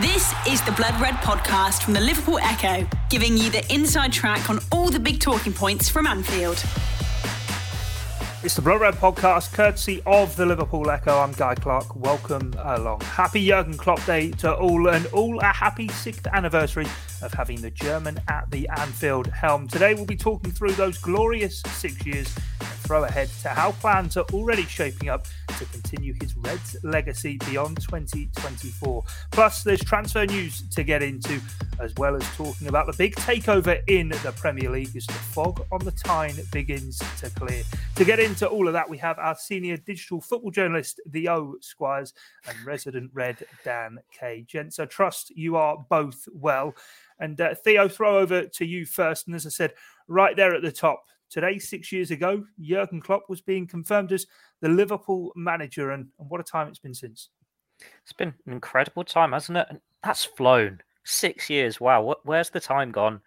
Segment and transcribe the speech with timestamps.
[0.00, 4.48] This is the Blood Red podcast from the Liverpool Echo, giving you the inside track
[4.48, 6.64] on all the big talking points from Anfield.
[8.42, 11.18] It's the Blood Red podcast, courtesy of the Liverpool Echo.
[11.18, 11.94] I'm Guy Clark.
[11.94, 13.02] Welcome along.
[13.02, 16.86] Happy Jurgen Klopp Day to all, and all a happy sixth anniversary
[17.20, 19.68] of having the German at the Anfield helm.
[19.68, 22.34] Today we'll be talking through those glorious six years
[22.92, 25.24] throw ahead to how plans are already shaping up
[25.56, 29.02] to continue his Reds legacy beyond 2024.
[29.30, 31.40] Plus, there's transfer news to get into,
[31.80, 35.64] as well as talking about the big takeover in the Premier League as the fog
[35.72, 37.62] on the Tyne begins to clear.
[37.94, 42.12] To get into all of that, we have our senior digital football journalist, Theo Squires,
[42.46, 44.44] and resident Red Dan Kay.
[44.46, 46.74] Gents, I trust you are both well.
[47.18, 49.28] And uh, Theo, throw over to you first.
[49.28, 49.72] And as I said,
[50.08, 54.26] right there at the top, today, six years ago, Jurgen Klopp was being confirmed as
[54.60, 55.92] the Liverpool manager.
[55.92, 57.30] And, and what a time it's been since.
[58.02, 59.66] It's been an incredible time, hasn't it?
[59.70, 60.80] And that's flown.
[61.04, 61.80] Six years.
[61.80, 62.14] Wow.
[62.24, 63.20] Where's the time gone?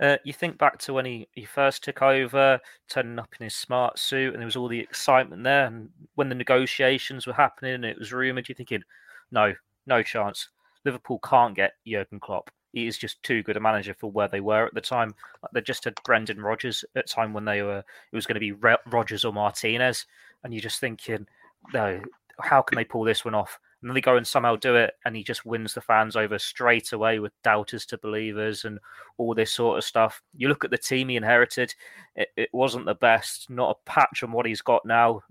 [0.00, 3.54] Uh, you think back to when he, he first took over, turning up in his
[3.54, 5.66] smart suit, and there was all the excitement there.
[5.66, 8.82] And when the negotiations were happening, and it was rumored, you're thinking,
[9.30, 9.54] no,
[9.86, 10.48] no chance.
[10.84, 14.40] Liverpool can't get Jurgen Klopp he is just too good a manager for where they
[14.40, 15.14] were at the time.
[15.42, 18.34] Like they just had Brendan Rodgers at a time when they were it was going
[18.34, 18.52] to be
[18.90, 20.06] Rodgers or Martinez,
[20.42, 21.26] and you're just thinking,
[21.72, 22.00] no,
[22.40, 23.58] how can they pull this one off?
[23.80, 26.38] And then they go and somehow do it, and he just wins the fans over
[26.38, 28.78] straight away with doubters to believers and
[29.18, 30.20] all this sort of stuff.
[30.36, 31.72] You look at the team he inherited;
[32.16, 33.48] it, it wasn't the best.
[33.50, 35.22] Not a patch on what he's got now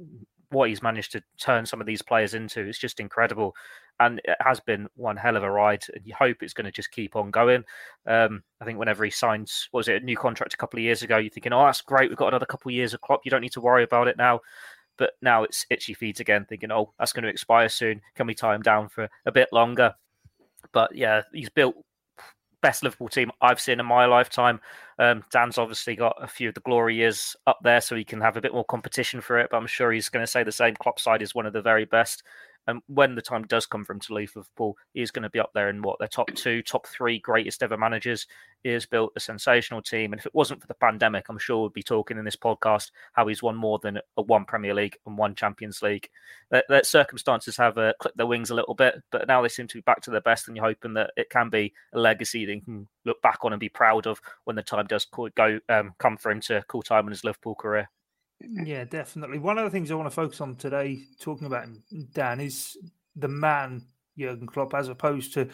[0.54, 3.54] what he's managed to turn some of these players into is just incredible
[4.00, 5.84] and it has been one hell of a ride.
[5.94, 7.64] And you hope it's going to just keep on going.
[8.08, 11.04] Um, I think whenever he signs, was it a new contract a couple of years
[11.04, 12.10] ago, you're thinking, "Oh, that's great.
[12.10, 13.22] We've got another couple of years of Klopp.
[13.24, 14.42] You don't need to worry about it now."
[14.98, 18.02] But now it's itchy feet again, thinking, "Oh, that's going to expire soon.
[18.16, 19.94] Can we tie him down for a bit longer?"
[20.72, 21.76] But yeah, he's built
[22.64, 24.60] best Liverpool team I've seen in my lifetime.
[24.98, 28.22] Um, Dan's obviously got a few of the glory years up there, so he can
[28.22, 29.50] have a bit more competition for it.
[29.52, 30.74] But I'm sure he's going to say the same.
[30.76, 32.24] Klopp side is one of the very best.
[32.68, 35.40] And when the time does come for him to leave Liverpool, he's going to be
[35.40, 38.28] up there in what their top two, top three greatest ever managers.
[38.64, 40.14] He has built a sensational team.
[40.14, 42.92] And if it wasn't for the pandemic, I'm sure we'd be talking in this podcast
[43.14, 46.10] how he's won more than one Premier League and one Champions League.
[46.52, 49.78] That circumstances have uh, clipped their wings a little bit, but now they seem to
[49.78, 50.48] be back to their best.
[50.48, 53.60] And you're hoping that it can be a legacy you can look back on and
[53.60, 57.06] be proud of when the time does go um, come for him to call time
[57.08, 57.90] in his Liverpool career.
[58.44, 59.40] Yeah, definitely.
[59.40, 61.84] One of the things I want to focus on today, talking about him,
[62.14, 62.78] Dan, is
[63.16, 63.84] the man
[64.18, 65.48] Jurgen Klopp, as opposed to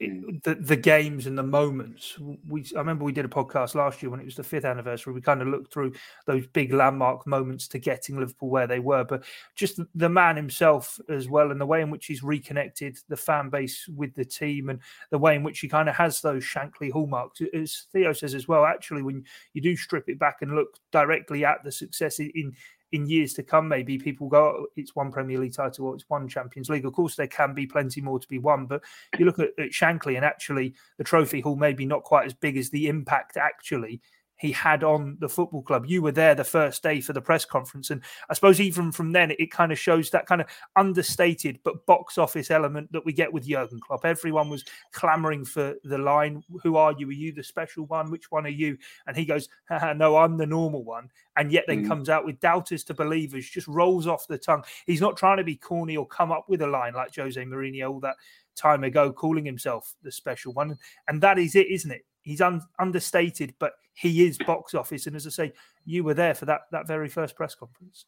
[0.00, 0.42] mm.
[0.42, 2.18] the the games and the moments.
[2.48, 5.12] We I remember we did a podcast last year when it was the fifth anniversary.
[5.12, 5.94] We kind of looked through
[6.26, 9.24] those big landmark moments to getting Liverpool where they were, but
[9.54, 13.50] just the man himself as well, and the way in which he's reconnected the fan
[13.50, 14.80] base with the team, and
[15.10, 17.40] the way in which he kind of has those Shankly hallmarks.
[17.54, 21.44] As Theo says as well, actually, when you do strip it back and look directly
[21.44, 22.52] at the success in
[22.92, 26.08] in years to come, maybe people go, oh, it's one Premier League title or it's
[26.08, 26.84] one Champions League.
[26.84, 28.82] Of course, there can be plenty more to be won, but
[29.18, 32.56] you look at, at Shankly and actually the trophy hall maybe not quite as big
[32.56, 34.00] as the impact actually
[34.40, 35.84] he had on the football club.
[35.86, 37.90] You were there the first day for the press conference.
[37.90, 40.46] And I suppose even from then, it, kind of shows that kind of
[40.76, 44.06] understated but box office element that we get with Jurgen Klopp.
[44.06, 47.08] Everyone was clamoring for the line, Who are you?
[47.08, 48.10] Are you the special one?
[48.10, 48.78] Which one are you?
[49.06, 49.48] And he goes,
[49.96, 51.10] No, I'm the normal one.
[51.36, 51.88] And yet then mm.
[51.88, 54.64] comes out with doubters to believers, just rolls off the tongue.
[54.86, 57.90] He's not trying to be corny or come up with a line like Jose Mourinho
[57.90, 58.16] all that
[58.56, 60.78] time ago, calling himself the special one.
[61.08, 62.06] And that is it, isn't it?
[62.22, 65.06] He's un- understated, but he is box office.
[65.06, 65.52] And as I say,
[65.84, 68.06] you were there for that that very first press conference.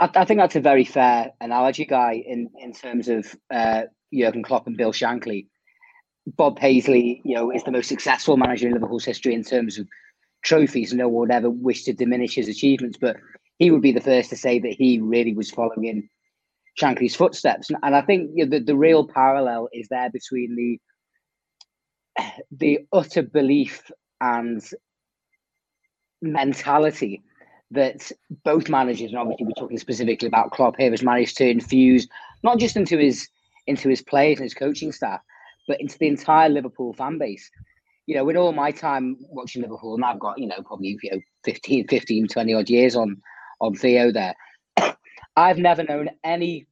[0.00, 3.82] I, I think that's a very fair analogy, guy, in in terms of uh,
[4.12, 5.46] Jurgen Klopp and Bill Shankly.
[6.36, 9.88] Bob Paisley, you know, is the most successful manager in Liverpool's history in terms of
[10.44, 10.92] trophies.
[10.92, 13.16] No one would ever wish to diminish his achievements, but
[13.58, 16.08] he would be the first to say that he really was following in
[16.80, 17.70] Shankly's footsteps.
[17.70, 20.78] And, and I think you know, the, the real parallel is there between the
[22.50, 24.62] the utter belief and
[26.22, 27.22] mentality
[27.70, 28.10] that
[28.44, 32.08] both managers, and obviously we're talking specifically about Klopp here, has managed to infuse
[32.42, 33.28] not just into his
[33.66, 35.20] into his players and his coaching staff,
[35.66, 37.50] but into the entire Liverpool fan base.
[38.06, 41.10] You know, in all my time watching Liverpool, and I've got, you know, probably you
[41.10, 43.20] know 15, 15, 20 odd years on
[43.60, 44.34] on Theo there.
[45.36, 46.66] I've never known any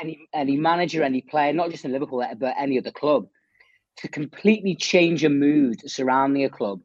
[0.00, 3.28] any any manager, any player, not just in Liverpool, but any other club,
[4.00, 6.80] to completely change a mood surrounding a club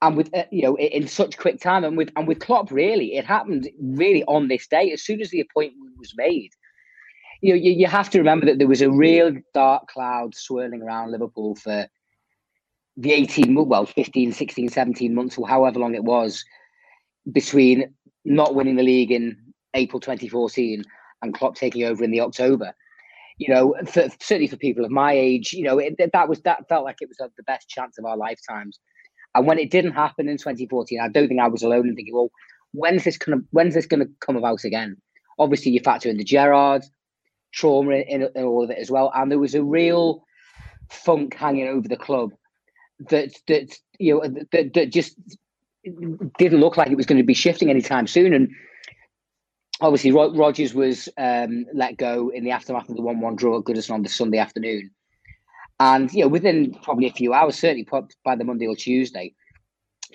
[0.00, 3.16] and with uh, you know in such quick time and with and with Klopp really
[3.16, 6.50] it happened really on this day as soon as the appointment was made
[7.42, 10.80] you know, you, you have to remember that there was a real dark cloud swirling
[10.80, 11.86] around Liverpool for
[12.96, 16.44] the 18, well, 15, 16, 17 months, or however long it was,
[17.30, 17.92] between
[18.24, 19.36] not winning the league in
[19.74, 20.84] April 2014
[21.22, 22.74] and Klopp taking over in the October.
[23.42, 26.68] You know, for, certainly for people of my age, you know, it, that was that
[26.68, 28.78] felt like it was uh, the best chance of our lifetimes.
[29.34, 32.14] And when it didn't happen in 2014, I don't think I was alone in thinking,
[32.14, 32.30] well,
[32.72, 34.96] when's this gonna when's this gonna come about again?
[35.38, 36.84] Obviously, you factor in the Gerrard
[37.52, 40.24] trauma in, in, all of it as well, and there was a real
[40.90, 42.32] funk hanging over the club
[43.10, 45.16] that that you know that, that just
[45.84, 48.32] didn't look like it was going to be shifting anytime soon.
[48.32, 48.50] And
[49.82, 53.92] obviously, Rodgers was um, let go in the aftermath of the one-one draw at Goodison
[53.92, 54.90] on the Sunday afternoon.
[55.80, 57.86] And you know, within probably a few hours, certainly
[58.24, 59.34] by the Monday or Tuesday,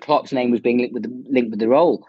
[0.02, 2.06] Klopp's name was being linked with the linked with the role.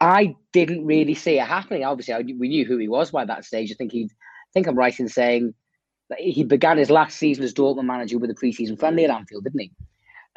[0.00, 1.84] I didn't really see it happening.
[1.84, 3.70] Obviously, I, we knew who he was by that stage.
[3.70, 5.54] I think he, I think I'm right in saying
[6.08, 9.44] that he began his last season as Dortmund manager with a preseason friendly at Anfield,
[9.44, 9.72] didn't he?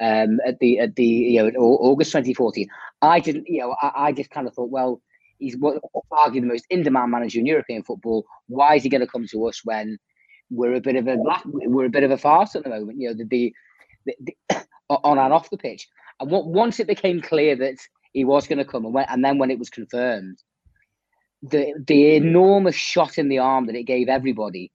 [0.01, 2.68] um, at the at the you know August 2014.
[3.01, 5.01] I didn't, you know, I, I just kind of thought, well,
[5.41, 8.25] he's arguably the most in-demand manager in European football.
[8.47, 9.97] Why is he going to come to us when
[10.49, 12.99] we're a bit of a we're a bit of a farce at the moment?
[12.99, 13.53] You know, the, the,
[14.05, 15.88] the, the on and off the pitch.
[16.19, 17.77] And what, once it became clear that
[18.13, 20.38] he was going to come, and, when, and then when it was confirmed,
[21.41, 24.71] the the enormous shot in the arm that it gave everybody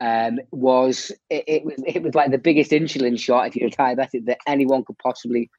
[0.00, 3.72] um, was it, it, was it was like the biggest insulin shot if you're a
[3.72, 5.50] diabetic that anyone could possibly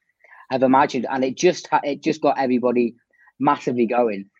[0.50, 2.94] have imagined, and it just it just got everybody
[3.38, 4.30] massively going.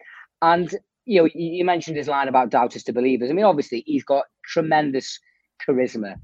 [0.42, 0.70] And
[1.04, 3.30] you know, you mentioned his line about doubters to believers.
[3.30, 5.18] I mean, obviously, he's got tremendous
[5.66, 6.16] charisma,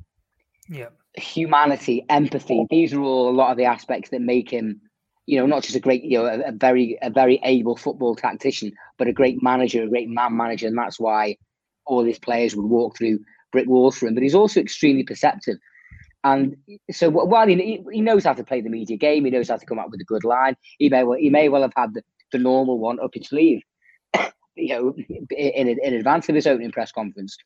[0.68, 2.66] yeah, humanity, empathy.
[2.68, 4.80] These are all a lot of the aspects that make him,
[5.26, 8.16] you know, not just a great, you know, a, a very a very able football
[8.16, 11.36] tactician, but a great manager, a great man manager, and that's why
[11.86, 13.20] all his players would walk through
[13.52, 15.58] brick walls for him, but he's also extremely perceptive.
[16.24, 16.56] And
[16.90, 19.66] so while he, he knows how to play the media game, he knows how to
[19.66, 20.56] come up with a good line.
[20.78, 23.62] He may well he may well have had the, the normal one up his sleeve,
[24.54, 24.94] you know,
[25.30, 27.36] in, in advance of his opening press conference.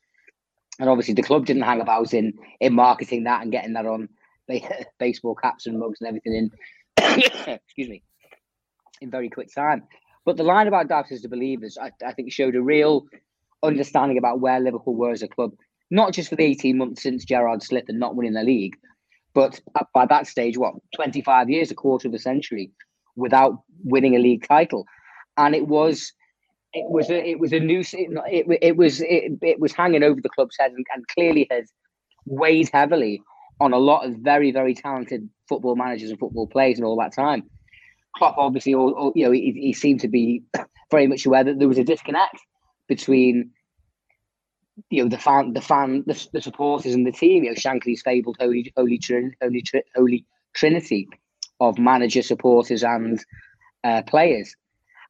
[0.79, 4.08] And obviously, the club didn't hang about in in marketing that and getting that on
[4.99, 6.50] baseball caps and mugs and everything in.
[7.47, 8.03] excuse me,
[9.00, 9.85] in very quick time.
[10.25, 13.06] But the line about doubters to believers, I, I think, showed a real
[13.62, 15.52] understanding about where Liverpool were as a club
[15.91, 18.76] not just for the 18 months since Gerrard slipped and not winning the league,
[19.35, 19.61] but
[19.94, 22.73] by that stage, what, 25 years, a quarter of a century
[23.17, 24.87] without winning a league title.
[25.37, 26.12] And it was
[26.76, 27.94] it was a, it was a noose.
[27.94, 31.46] It, it, it was it, it was hanging over the club's head and, and clearly
[31.50, 31.73] has
[32.26, 33.23] weighed heavily
[33.61, 37.14] on a lot of very very talented football managers and football players and all that
[37.14, 37.44] time.
[38.17, 40.43] Klopp obviously, all, all, you know, he, he seemed to be
[40.90, 42.38] very much aware that there was a disconnect
[42.88, 43.50] between
[44.90, 47.44] you know the fan, the fan, the, the supporters and the team.
[47.44, 49.64] You know Shankly's fabled holy, holy, holy,
[49.94, 50.25] holy
[50.55, 51.08] trinity
[51.58, 53.25] of manager, supporters, and
[53.82, 54.55] uh, players.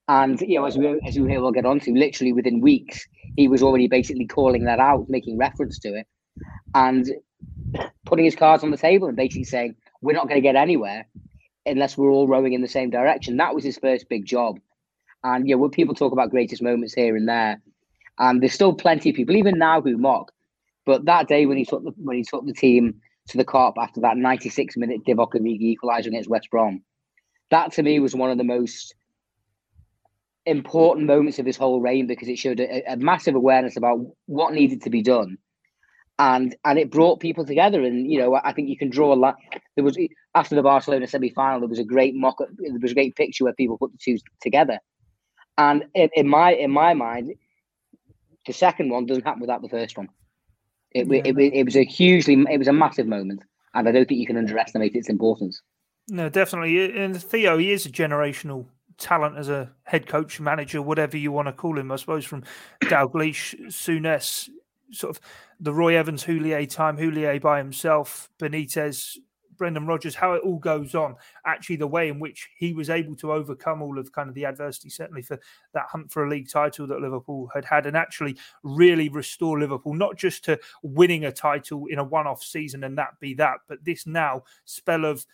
[0.09, 3.07] And you know, as we as we will get onto, literally within weeks,
[3.37, 6.07] he was already basically calling that out, making reference to it,
[6.75, 7.11] and
[8.05, 11.07] putting his cards on the table and basically saying, "We're not going to get anywhere
[11.65, 14.61] unless we're all rowing in the same direction." That was his first big job.
[15.25, 17.61] And you know, when people talk about greatest moments here and there,
[18.19, 20.33] and there's still plenty of people, even now, who mock.
[20.85, 23.75] But that day when he took the when he took the team to the Kop
[23.77, 26.83] after that 96 minute Divock Origi equaliser against West Brom,
[27.51, 28.95] that to me was one of the most
[30.47, 34.55] important moments of his whole reign because it showed a, a, massive awareness about what
[34.55, 35.37] needed to be done,
[36.19, 37.83] and and it brought people together.
[37.83, 39.37] And you know, I think you can draw a lot.
[39.75, 39.99] There was
[40.35, 42.39] after the Barcelona semi final, there was a great mock.
[42.39, 44.79] There was a great picture where people put the two together,
[45.59, 47.35] and in, in my in my mind,
[48.47, 50.09] the second one doesn't happen without the first one.
[50.93, 51.23] It, yeah.
[51.25, 53.43] it, it, it was a hugely, it was a massive moment,
[53.75, 55.61] and I don't think you can underestimate its importance.
[56.09, 56.97] No, definitely.
[56.97, 58.67] And Theo, he is a generational
[58.99, 61.93] talent as a head coach, manager, whatever you want to call him.
[61.93, 62.45] I suppose from
[62.83, 64.49] Dalglish, Souness,
[64.93, 65.23] sort of
[65.61, 69.17] the Roy Evans Houllier time, Houllier by himself, Benitez,
[69.57, 73.17] Brendan Rodgers, how it all goes on, actually the way in which he was able
[73.17, 75.41] to overcome all of kind of the adversity, certainly for
[75.73, 79.95] that hunt for a league title that Liverpool had had, and actually really restore Liverpool,
[79.95, 83.83] not just to winning a title in a one-off season and that be that, but
[83.85, 85.25] this now spell of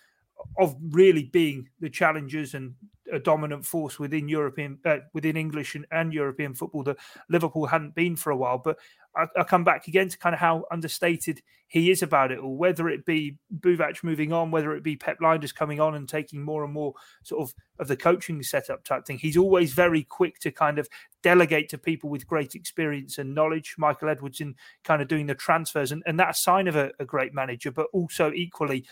[0.58, 2.74] of really being the challengers and
[3.12, 6.96] a dominant force within European, uh, within English and, and, European football that
[7.28, 8.58] Liverpool hadn't been for a while.
[8.58, 8.78] But
[9.14, 12.56] I, I, come back again to kind of how understated he is about it or
[12.56, 16.42] Whether it be Buvac moving on, whether it be Pep Lijnders coming on and taking
[16.42, 20.38] more and more sort of of the coaching setup type thing, he's always very quick
[20.40, 20.88] to kind of
[21.22, 23.74] delegate to people with great experience and knowledge.
[23.78, 26.92] Michael Edwards in kind of doing the transfers, and, and that's a sign of a,
[26.98, 27.70] a great manager.
[27.70, 28.84] But also equally,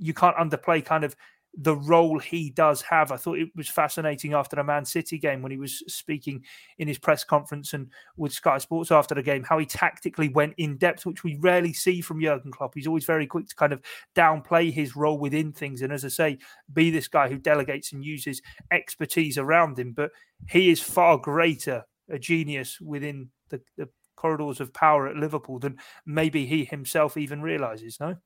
[0.00, 1.14] you can't underplay kind of
[1.54, 3.10] the role he does have.
[3.10, 6.44] I thought it was fascinating after the Man City game when he was speaking
[6.78, 10.54] in his press conference and with Sky Sports after the game, how he tactically went
[10.58, 12.74] in depth, which we rarely see from Jurgen Klopp.
[12.74, 13.82] He's always very quick to kind of
[14.14, 15.82] downplay his role within things.
[15.82, 16.38] And as I say,
[16.72, 18.40] be this guy who delegates and uses
[18.70, 19.92] expertise around him.
[19.92, 20.12] But
[20.48, 25.78] he is far greater a genius within the, the corridors of power at Liverpool than
[26.06, 28.16] maybe he himself even realizes, no?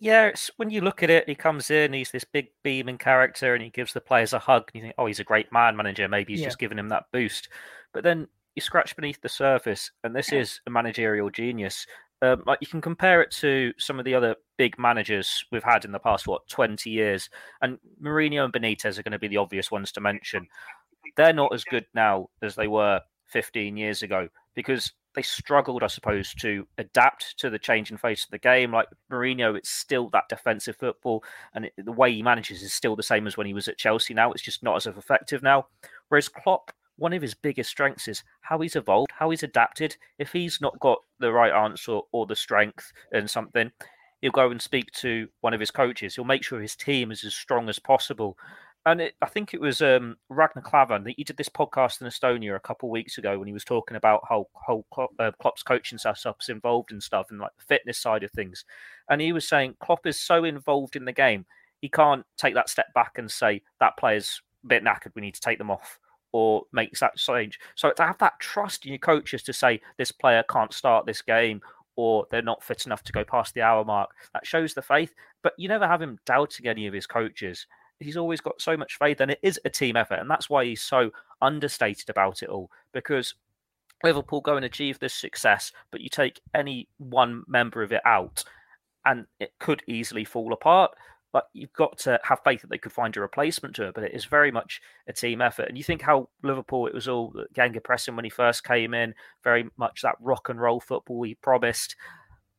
[0.00, 3.54] Yeah, it's, when you look at it, he comes in, he's this big beaming character,
[3.54, 4.70] and he gives the players a hug.
[4.72, 6.06] And you think, oh, he's a great man manager.
[6.08, 6.48] Maybe he's yeah.
[6.48, 7.48] just giving him that boost.
[7.92, 11.86] But then you scratch beneath the surface, and this is a managerial genius.
[12.20, 15.84] Um, like you can compare it to some of the other big managers we've had
[15.84, 17.30] in the past, what, 20 years.
[17.62, 20.48] And Mourinho and Benitez are going to be the obvious ones to mention.
[21.16, 25.88] They're not as good now as they were 15 years ago because they struggled, I
[25.88, 28.70] suppose, to adapt to the changing face of the game.
[28.70, 32.94] Like Mourinho, it's still that defensive football, and it, the way he manages is still
[32.94, 34.14] the same as when he was at Chelsea.
[34.14, 35.66] Now it's just not as effective now.
[36.08, 39.96] Whereas Klopp, one of his biggest strengths is how he's evolved, how he's adapted.
[40.20, 43.72] If he's not got the right answer or the strength and something,
[44.20, 46.14] he'll go and speak to one of his coaches.
[46.14, 48.38] He'll make sure his team is as strong as possible
[48.90, 51.06] and it, I think it was um, Ragnar Klavan.
[51.16, 53.96] He did this podcast in Estonia a couple of weeks ago when he was talking
[53.96, 57.98] about how how Klopp, uh, Klopp's coaching setup's involved and stuff, and like the fitness
[57.98, 58.64] side of things.
[59.10, 61.44] And he was saying Klopp is so involved in the game,
[61.80, 65.14] he can't take that step back and say that player's a bit knackered.
[65.14, 65.98] We need to take them off
[66.32, 67.58] or makes that change.
[67.74, 71.22] So to have that trust in your coaches to say this player can't start this
[71.22, 71.60] game
[71.96, 75.14] or they're not fit enough to go past the hour mark, that shows the faith.
[75.42, 77.66] But you never have him doubting any of his coaches
[78.00, 80.64] he's always got so much faith, and it is a team effort, and that's why
[80.64, 82.70] he's so understated about it all.
[82.92, 83.34] Because
[84.02, 88.44] Liverpool go and achieve this success, but you take any one member of it out,
[89.04, 90.92] and it could easily fall apart.
[91.30, 93.94] But you've got to have faith that they could find a replacement to it.
[93.94, 95.68] But it is very much a team effort.
[95.68, 99.14] And you think how Liverpool, it was all gegenpressing when he first came in,
[99.44, 101.96] very much that rock and roll football he promised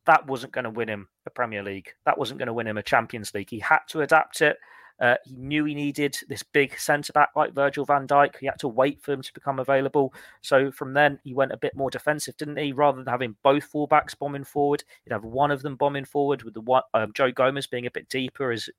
[0.10, 1.94] that wasn't going to win him a Premier League.
[2.06, 3.52] That wasn't going to win him a Champions League.
[3.52, 4.58] He had to adapt it.
[5.00, 8.38] Uh, he knew he needed this big centre back like Virgil van Dijk.
[8.40, 10.14] He had to wait for him to become available.
[10.42, 12.74] So from then, he went a bit more defensive, didn't he?
[12.74, 16.54] Rather than having both fullbacks bombing forward, he'd have one of them bombing forward with
[16.54, 18.70] the one um, Joe Gomez being a bit deeper as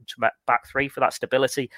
[0.47, 1.71] back three for that stability.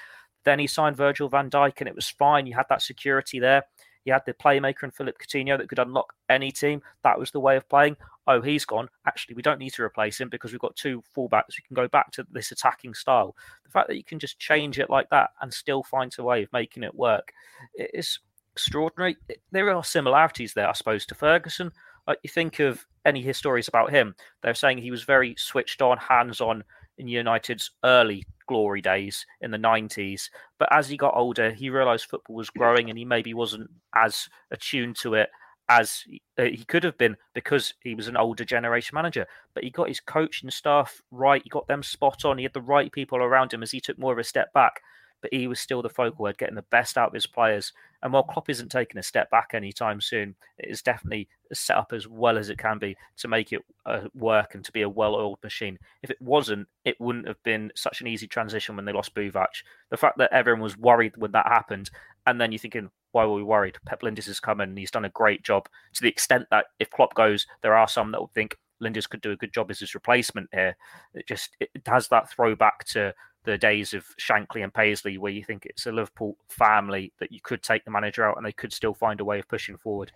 [0.43, 2.45] Then he signed Virgil van Dijk, and it was fine.
[2.45, 3.63] You had that security there.
[4.05, 6.81] You had the playmaker and Philippe Coutinho that could unlock any team.
[7.03, 7.95] That was the way of playing.
[8.25, 8.89] Oh, he's gone.
[9.05, 11.57] Actually, we don't need to replace him because we've got two fullbacks.
[11.57, 13.35] We can go back to this attacking style.
[13.65, 16.43] The fact that you can just change it like that and still find a way
[16.43, 17.33] of making it work
[17.75, 18.19] is
[18.53, 19.17] extraordinary.
[19.51, 21.71] There are similarities there, I suppose, to Ferguson.
[22.07, 25.97] Like you think of any histories about him, they're saying he was very switched on,
[25.97, 26.63] hands on
[26.97, 30.29] in United's early glory days in the 90s.
[30.59, 34.29] But as he got older, he realized football was growing and he maybe wasn't as
[34.51, 35.29] attuned to it
[35.73, 36.03] as
[36.37, 39.25] uh, he could have been because he was an older generation manager.
[39.53, 42.61] But he got his coaching staff right, he got them spot on, he had the
[42.61, 44.81] right people around him as he took more of a step back
[45.23, 47.71] but he was still the focal head, getting the best out of his players.
[48.03, 51.93] And while Klopp isn't taking a step back anytime soon, it is definitely set up
[51.93, 54.89] as well as it can be to make it uh, work and to be a
[54.89, 55.79] well-oiled machine.
[56.03, 59.47] If it wasn't, it wouldn't have been such an easy transition when they lost Buvac.
[59.89, 61.89] The fact that everyone was worried when that happened,
[62.27, 63.77] and then you're thinking, why were we worried?
[63.85, 66.89] Pep Lijnders has come and he's done a great job to the extent that if
[66.89, 69.79] Klopp goes, there are some that will think Lijnders could do a good job as
[69.79, 70.75] his replacement here.
[71.13, 73.13] It just it has that throwback to
[73.45, 77.39] the days of Shankly and Paisley, where you think it's a Liverpool family that you
[77.41, 80.11] could take the manager out and they could still find a way of pushing forward.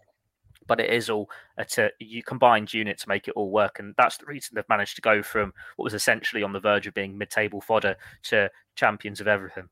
[0.66, 3.94] But it is all a t- you combined unit to make it all work, and
[3.98, 6.94] that's the reason they've managed to go from what was essentially on the verge of
[6.94, 9.70] being mid-table fodder to champions of everything.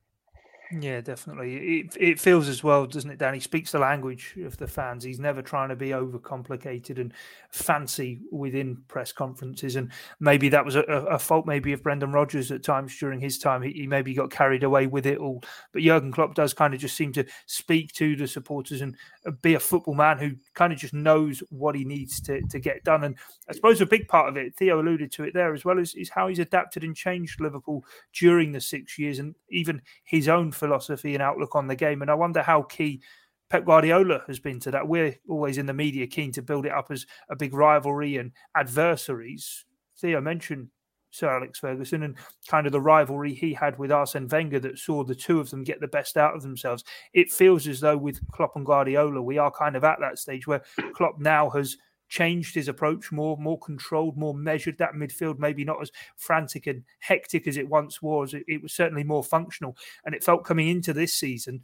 [0.72, 1.81] Yeah, definitely.
[1.81, 3.39] It it feels as well, doesn't it, Dan?
[3.39, 5.03] Speaks the language of the fans.
[5.03, 7.13] He's never trying to be overcomplicated and
[7.51, 9.75] fancy within press conferences.
[9.75, 13.38] And maybe that was a, a fault, maybe of Brendan Rodgers at times during his
[13.38, 13.62] time.
[13.62, 15.43] He, he, maybe got carried away with it all.
[15.72, 18.95] But Jurgen Klopp does kind of just seem to speak to the supporters and
[19.27, 22.60] uh, be a football man who kind of just knows what he needs to, to
[22.60, 23.03] get done.
[23.03, 23.15] And
[23.48, 25.93] I suppose a big part of it, Theo alluded to it there as well, is,
[25.93, 30.51] is how he's adapted and changed Liverpool during the six years and even his own
[30.55, 32.01] philosophy and outlook on the game.
[32.01, 33.01] And I wonder how key
[33.50, 34.88] Pep Guardiola has been to that.
[34.88, 38.31] We're always in the media keen to build it up as a big rivalry and
[38.55, 39.65] adversaries.
[39.97, 40.69] Theo mentioned
[41.12, 42.15] Sir Alex Ferguson and
[42.47, 45.63] kind of the rivalry he had with Arsene Wenger that saw the two of them
[45.63, 46.83] get the best out of themselves.
[47.13, 50.47] It feels as though with Klopp and Guardiola, we are kind of at that stage
[50.47, 54.77] where Klopp now has changed his approach more, more controlled, more measured.
[54.77, 58.33] That midfield maybe not as frantic and hectic as it once was.
[58.33, 61.62] It, it was certainly more functional, and it felt coming into this season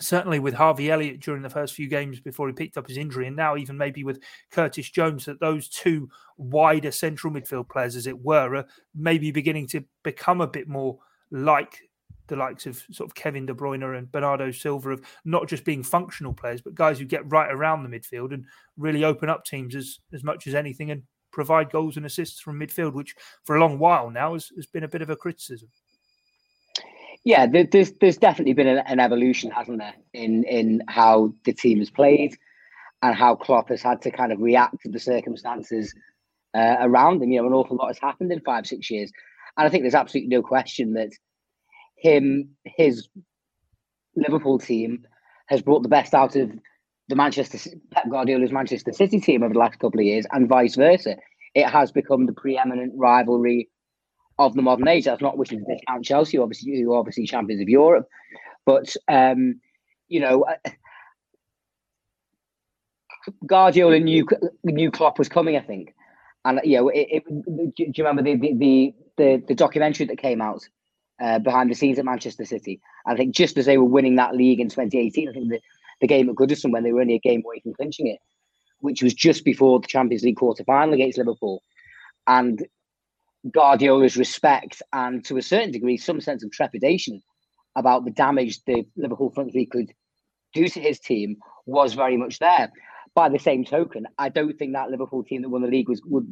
[0.00, 3.26] certainly with Harvey Elliott during the first few games before he picked up his injury,
[3.26, 8.06] and now even maybe with Curtis Jones, that those two wider central midfield players, as
[8.06, 10.98] it were, are maybe beginning to become a bit more
[11.30, 11.87] like
[12.28, 15.82] the likes of sort of Kevin De Bruyne and Bernardo Silva of not just being
[15.82, 18.44] functional players, but guys who get right around the midfield and
[18.76, 22.58] really open up teams as, as much as anything and provide goals and assists from
[22.58, 25.68] midfield, which for a long while now has, has been a bit of a criticism
[27.24, 31.90] yeah, there's there's definitely been an, evolution, hasn't there, in in how the team has
[31.90, 32.34] played
[33.02, 35.94] and how Klopp has had to kind of react to the circumstances
[36.54, 37.30] uh, around him.
[37.30, 39.12] You know, an awful lot has happened in five six years,
[39.56, 41.10] and I think there's absolutely no question that
[42.00, 43.08] him his
[44.16, 45.06] Liverpool team
[45.46, 46.50] has brought the best out of
[47.08, 47.58] the Manchester
[47.90, 51.16] Pep Guardiola's Manchester City team over the last couple of years, and vice versa.
[51.54, 53.70] It has become the preeminent rivalry
[54.38, 55.06] of the modern age.
[55.06, 58.06] That's not wishing to discount Chelsea, obviously, who are obviously champions of Europe.
[58.66, 59.60] But um,
[60.08, 60.70] you know, uh,
[63.46, 64.26] Guardiola knew
[64.64, 65.56] knew Klopp was coming.
[65.56, 65.94] I think,
[66.44, 67.24] and you know, it, it,
[67.74, 70.68] do you remember the, the the the documentary that came out
[71.20, 72.80] uh, behind the scenes at Manchester City?
[73.06, 75.60] I think just as they were winning that league in 2018, I think the,
[76.00, 78.18] the game at Goodison when they were only a game away from clinching it,
[78.80, 81.62] which was just before the Champions League quarter final against Liverpool,
[82.26, 82.66] and
[83.50, 87.22] Guardiola's respect and to a certain degree some sense of trepidation
[87.76, 89.92] about the damage the Liverpool front three could
[90.52, 92.72] do to his team was very much there.
[93.14, 96.02] By the same token, I don't think that Liverpool team that won the league was
[96.04, 96.26] would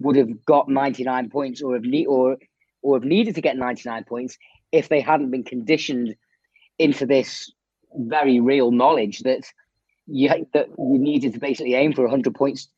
[0.00, 2.36] would have got 99 points or have or
[2.86, 4.38] or have needed to get 99 points
[4.70, 6.14] if they hadn't been conditioned
[6.78, 7.50] into this
[7.92, 9.42] very real knowledge that
[10.06, 12.68] you that you needed to basically aim for 100 points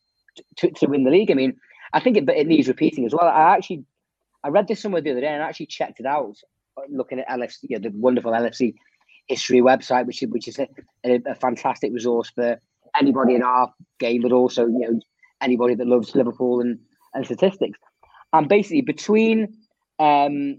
[0.56, 1.30] to, to win the league.
[1.30, 1.58] I mean,
[1.92, 3.28] I think it, it needs repeating as well.
[3.28, 3.84] I actually
[4.42, 6.36] I read this somewhere the other day and I actually checked it out,
[6.78, 8.76] uh, looking at LFC, you know, the wonderful LFC
[9.26, 10.68] history website, which is which is a,
[11.04, 12.58] a, a, fantastic resource for
[12.98, 15.00] anybody in our game, but also you know
[15.42, 16.78] anybody that loves Liverpool and
[17.12, 17.78] and statistics.
[18.32, 19.54] And basically, between
[19.98, 20.58] um,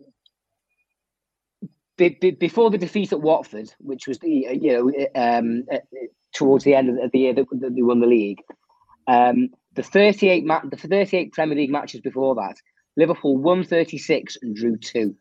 [1.98, 5.64] be, be, before the defeat at Watford, which was the you know um,
[6.34, 8.42] towards the end of the year that, that they won the league,
[9.08, 12.56] um, the 38 ma- the 38 Premier League matches before that,
[12.98, 15.16] Liverpool won 36 and drew two,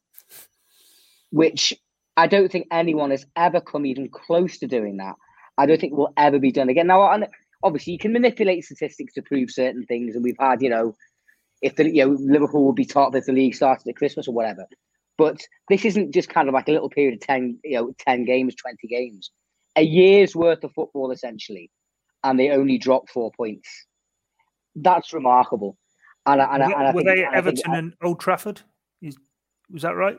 [1.31, 1.75] which
[2.17, 5.15] I don't think anyone has ever come even close to doing that.
[5.57, 6.89] I don't think will ever be done again.
[6.89, 7.19] Now,
[7.63, 10.95] obviously, you can manipulate statistics to prove certain things, and we've had, you know,
[11.63, 14.35] if the you know Liverpool would be top if the league started at Christmas or
[14.35, 14.67] whatever.
[15.17, 18.25] But this isn't just kind of like a little period of ten, you know, ten
[18.25, 19.31] games, twenty games,
[19.77, 21.71] a year's worth of football essentially,
[22.23, 23.69] and they only dropped four points
[24.83, 25.77] that's remarkable.
[26.27, 28.61] And, and, were, and were they at Everton and Old Trafford?
[29.01, 29.17] Is,
[29.71, 30.19] was that right?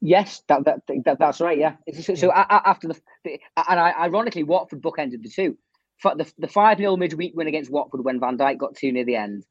[0.00, 1.58] Yes, that, that, that that's right.
[1.58, 1.74] Yeah.
[2.00, 5.56] So, so after the, the, and I, ironically, Watford bookended the two.
[6.04, 9.16] The the five 0 midweek win against Watford when Van Dijk got two near the
[9.16, 9.44] end.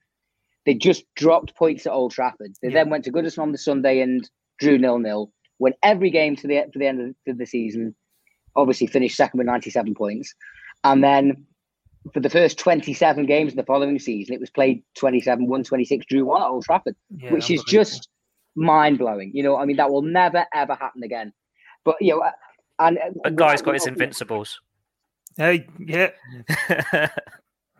[0.68, 2.52] They just dropped points at Old Trafford.
[2.62, 2.74] They yeah.
[2.74, 5.32] then went to Goodison on the Sunday and drew nil nil.
[5.60, 7.96] Went every game to the to the end of the season.
[8.58, 10.36] Obviously, finished second with ninety seven points,
[10.84, 11.46] and then
[12.14, 16.06] for the first 27 games in the following season, it was played 27, 1, 26,
[16.06, 18.08] drew one at Old Trafford, yeah, which is just
[18.56, 19.32] mind blowing.
[19.34, 21.34] You know, I mean, that will never, ever happen again.
[21.84, 22.24] But, you know,
[22.80, 24.62] and uh, but guy's got his invincibles.
[25.36, 26.12] Hey, yeah.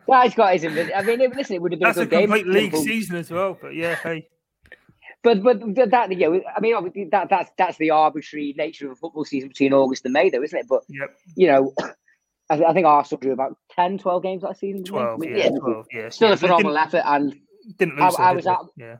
[0.08, 0.64] guy's got his.
[0.64, 2.52] I mean, listen, it would have been That's a good a complete game.
[2.52, 3.56] league season as well.
[3.60, 4.28] But yeah, hey.
[5.22, 9.24] But but that yeah, I mean that that's that's the arbitrary nature of a football
[9.24, 10.66] season between August and May, though, isn't it?
[10.68, 11.16] But yep.
[11.34, 11.74] you know,
[12.50, 14.84] I, I, think Arsenal drew about 10, 12 games that season.
[14.84, 16.08] 12, yeah, yeah, 12, yeah.
[16.08, 17.02] Still yeah, a phenomenal effort.
[17.04, 17.36] And
[17.76, 18.96] didn't lose I, I was at, yeah.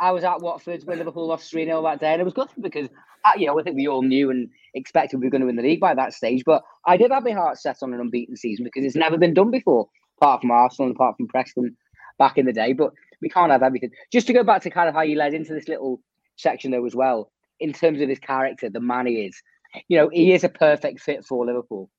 [0.00, 2.48] I was at Watford when Liverpool lost 3 0 that day, and it was good
[2.60, 2.88] because,
[3.24, 5.56] uh, you know, I think we all knew and expected we were going to win
[5.56, 6.44] the league by that stage.
[6.44, 9.34] But I did have my heart set on an unbeaten season because it's never been
[9.34, 9.88] done before,
[10.20, 11.76] apart from Arsenal and apart from Preston
[12.18, 12.72] back in the day.
[12.72, 13.90] But we can't have everything.
[14.12, 16.00] Just to go back to kind of how you led into this little
[16.36, 19.42] section, though, as well, in terms of his character, the man he is,
[19.88, 21.90] you know, he is a perfect fit for Liverpool.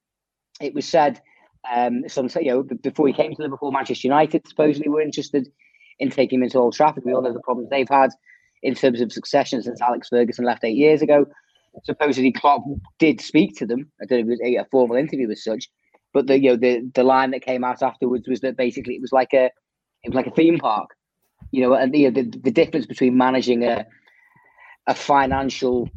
[0.61, 1.21] It was said
[1.71, 5.49] um, some, you know, before he came to Liverpool, Manchester United supposedly were interested
[5.99, 7.03] in taking him into Old Trafford.
[7.05, 8.11] We all know the problems they've had
[8.63, 11.25] in terms of succession since Alex Ferguson left eight years ago.
[11.83, 12.63] supposedly Klopp
[12.97, 13.91] did speak to them.
[14.01, 15.69] I don't know if it was a, formal interview as such,
[16.13, 19.01] but the you know the the line that came out afterwards was that basically it
[19.01, 19.45] was like a
[20.03, 20.89] it was like a theme park,
[21.51, 23.85] you know, and the the, difference between managing a
[24.87, 25.89] a financial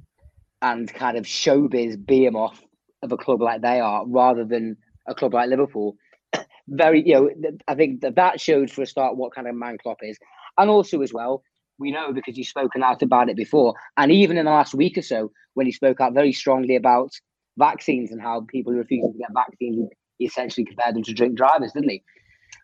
[0.61, 2.61] and kind of showbiz behemoth
[3.03, 4.77] of a club like they are, rather than
[5.09, 5.97] a club like Liverpool.
[6.69, 7.31] Very, you know,
[7.67, 10.19] I think that that showed for a start what kind of man Klopp is,
[10.59, 11.43] and also as well,
[11.79, 14.99] we know because he's spoken out about it before, and even in the last week
[14.99, 17.11] or so, when he spoke out very strongly about
[17.59, 19.91] vaccines and how people refusing to get vaccines,
[20.23, 22.03] he essentially compared them to drink drivers, didn't he?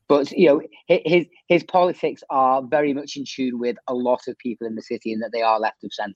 [0.06, 4.38] But you know, his his politics are very much in tune with a lot of
[4.38, 6.14] people in the city, and that they are left of centre.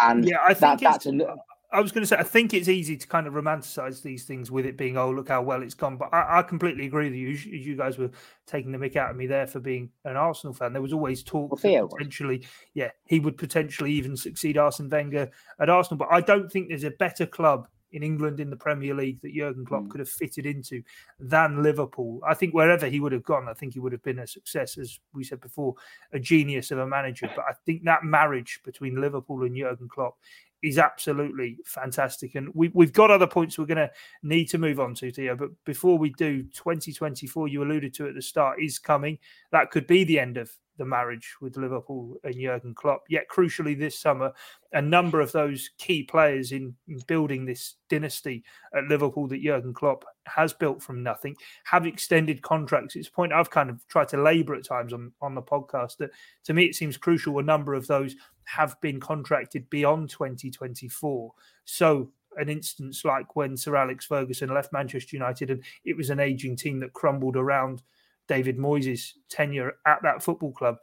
[0.00, 1.36] And yeah, I think that, that's a,
[1.72, 4.48] I was going to say, I think it's easy to kind of romanticize these things
[4.48, 5.96] with it being, oh, look how well it's gone.
[5.96, 7.28] But I, I completely agree with you.
[7.28, 8.10] You guys were
[8.46, 10.72] taking the mick out of me there for being an Arsenal fan.
[10.72, 15.68] There was always talk well, potentially, yeah, he would potentially even succeed Arsene Wenger at
[15.68, 15.98] Arsenal.
[15.98, 19.34] But I don't think there's a better club in England in the Premier League that
[19.34, 19.90] Jurgen Klopp mm.
[19.90, 20.82] could have fitted into
[21.18, 22.20] than Liverpool.
[22.26, 24.76] I think wherever he would have gone, I think he would have been a success,
[24.76, 25.74] as we said before,
[26.12, 27.30] a genius of a manager.
[27.34, 30.16] But I think that marriage between Liverpool and Jurgen Klopp
[30.62, 32.34] is absolutely fantastic.
[32.34, 33.90] And we, we've got other points we're going to
[34.22, 35.36] need to move on to, Theo.
[35.36, 39.18] But before we do, 2024, you alluded to at the start, is coming.
[39.52, 43.04] That could be the end of the marriage with Liverpool and Jurgen Klopp.
[43.08, 44.32] Yet, crucially, this summer,
[44.72, 48.42] a number of those key players in, in, building this dynasty
[48.74, 52.96] at Liverpool that Jurgen Klopp has built from nothing have extended contracts.
[52.96, 55.98] It's a point I've kind of tried to labour at times on, on the podcast
[55.98, 56.10] that
[56.44, 57.38] to me it seems crucial.
[57.38, 61.32] A number of those have been contracted beyond 2024.
[61.64, 66.18] So, an instance like when Sir Alex Ferguson left Manchester United and it was an
[66.18, 67.82] aging team that crumbled around
[68.28, 70.76] David Moyes' tenure at that football club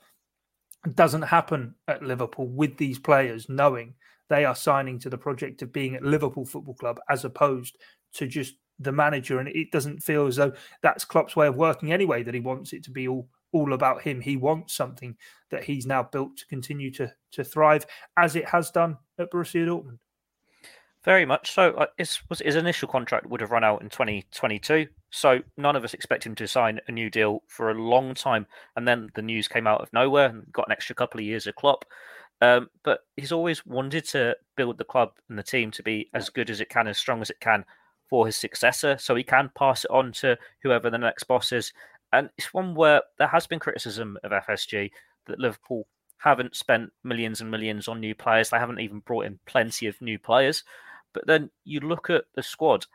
[0.95, 3.93] doesn't happen at Liverpool with these players knowing
[4.29, 7.77] they are signing to the project of being at Liverpool Football Club as opposed
[8.13, 9.39] to just the manager.
[9.39, 12.73] And it doesn't feel as though that's Klopp's way of working anyway, that he wants
[12.73, 14.21] it to be all all about him.
[14.21, 15.17] He wants something
[15.49, 17.85] that he's now built to continue to to thrive
[18.17, 19.99] as it has done at Borussia Dortmund.
[21.03, 21.71] Very much so.
[21.71, 24.87] Uh, his, his initial contract would have run out in 2022.
[25.11, 28.47] So none of us expect him to sign a new deal for a long time.
[28.75, 31.47] And then the news came out of nowhere and got an extra couple of years
[31.47, 31.85] of Klopp.
[32.41, 36.29] Um, but he's always wanted to build the club and the team to be as
[36.29, 37.63] good as it can, as strong as it can
[38.09, 38.97] for his successor.
[38.97, 41.71] So he can pass it on to whoever the next boss is.
[42.13, 44.91] And it's one where there has been criticism of FSG
[45.27, 48.49] that Liverpool haven't spent millions and millions on new players.
[48.49, 50.63] They haven't even brought in plenty of new players.
[51.13, 52.85] But then you look at the squad,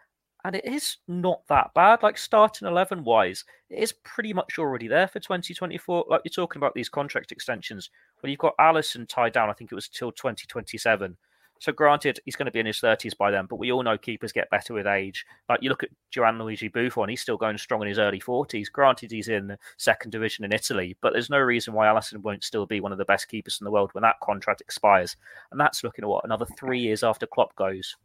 [0.47, 2.05] and it is not that bad.
[2.05, 6.05] Like starting 11 wise, it is pretty much already there for 2024.
[6.09, 7.91] Like you're talking about these contract extensions.
[8.23, 11.17] Well, you've got Alisson tied down, I think it was till 2027.
[11.59, 13.99] So granted, he's going to be in his 30s by then, but we all know
[13.99, 15.27] keepers get better with age.
[15.49, 18.71] Like you look at Gianluigi Buffon, he's still going strong in his early 40s.
[18.71, 22.45] Granted, he's in the second division in Italy, but there's no reason why Alisson won't
[22.45, 25.17] still be one of the best keepers in the world when that contract expires.
[25.51, 27.97] And that's looking at what another three years after Klopp goes.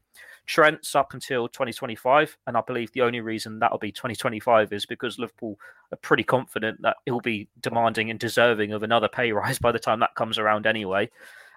[0.46, 5.20] Trent's up until 2025, and I believe the only reason that'll be 2025 is because
[5.20, 5.58] Liverpool
[5.92, 9.80] are pretty confident that he'll be demanding and deserving of another pay rise by the
[9.80, 11.10] time that comes around anyway.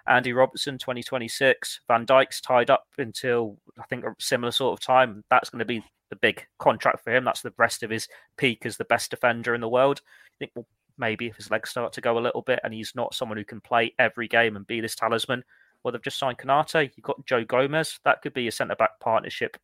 [0.07, 1.81] Andy Robertson 2026.
[1.87, 5.23] Van Dijk's tied up until I think a similar sort of time.
[5.29, 7.25] That's going to be the big contract for him.
[7.25, 10.01] That's the rest of his peak as the best defender in the world.
[10.05, 12.93] I think well, maybe if his legs start to go a little bit and he's
[12.95, 15.43] not someone who can play every game and be this talisman,
[15.85, 16.89] well, they've just signed Konate.
[16.95, 17.99] You've got Joe Gomez.
[18.05, 19.55] That could be a centre back partnership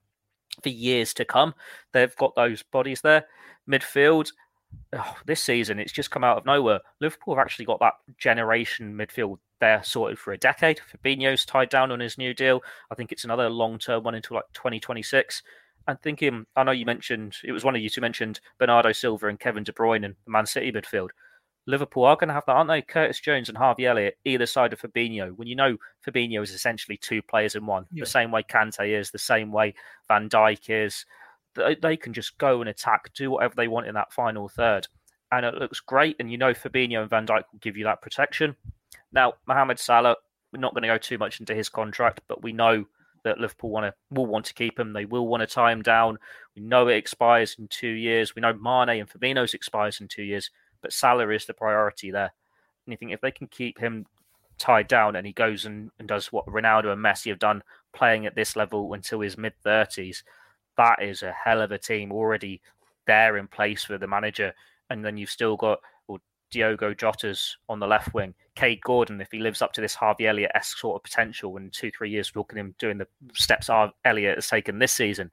[0.62, 1.56] for years to come.
[1.94, 3.26] They've got those bodies there.
[3.68, 4.32] Midfield,
[4.94, 6.82] oh, this season, it's just come out of nowhere.
[7.00, 10.80] Liverpool have actually got that generation midfield there sorted for a decade.
[10.80, 12.62] Fabinho's tied down on his new deal.
[12.92, 15.42] I think it's another long term one until like 2026.
[15.88, 19.28] And thinking, I know you mentioned, it was one of you two mentioned Bernardo Silva
[19.28, 21.10] and Kevin De Bruyne and Man City midfield.
[21.68, 22.82] Liverpool are going to have that, aren't they?
[22.82, 25.36] Curtis Jones and Harvey Elliott, either side of Fabinho.
[25.36, 28.04] When you know Fabinho is essentially two players in one, yeah.
[28.04, 29.76] the same way Kante is, the same way
[30.08, 31.06] Van Dijk is.
[31.56, 34.88] They, they can just go and attack, do whatever they want in that final third.
[35.32, 36.16] And it looks great.
[36.20, 38.56] And you know Fabinho and Van Dijk will give you that protection.
[39.12, 40.16] Now, Mohamed Salah,
[40.52, 42.86] we're not going to go too much into his contract, but we know
[43.24, 44.94] that Liverpool want to will want to keep him.
[44.94, 46.18] They will want to tie him down.
[46.56, 48.36] We know it expires in two years.
[48.36, 50.50] We know Mane and Fabinho's expires in two years
[50.82, 52.34] but Salah is the priority there.
[52.86, 54.06] And you think if they can keep him
[54.58, 57.64] tied down and he goes and, and does what Ronaldo and Messi have done,
[57.94, 60.24] playing at this level until his mid 30s,
[60.78, 62.62] that is a hell of a team already
[63.08, 64.54] there in place for the manager.
[64.90, 66.20] And then you've still got well,
[66.52, 70.28] Diogo Jota's on the left wing, Kaide Gordon, if he lives up to this Harvey
[70.28, 73.70] Elliott esque sort of potential in two, three years, looking him doing the steps
[74.06, 75.32] Elliott has taken this season.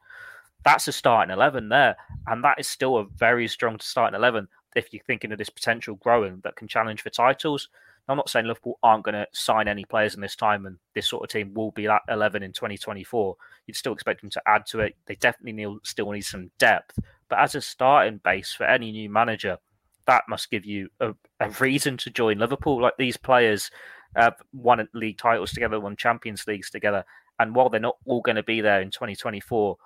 [0.64, 1.96] That's a starting 11 there.
[2.26, 5.96] And that is still a very strong starting 11 if you're thinking of this potential
[5.96, 7.68] growing that can challenge for titles.
[8.10, 11.06] I'm not saying Liverpool aren't going to sign any players in this time, and this
[11.06, 13.36] sort of team will be at 11 in 2024.
[13.66, 14.96] You'd still expect them to add to it.
[15.04, 19.10] They definitely need, still need some depth, but as a starting base for any new
[19.10, 19.58] manager,
[20.06, 22.80] that must give you a, a reason to join Liverpool.
[22.80, 23.70] Like these players
[24.16, 27.04] have won league titles together, won Champions Leagues together,
[27.38, 29.76] and while they're not all going to be there in 2024,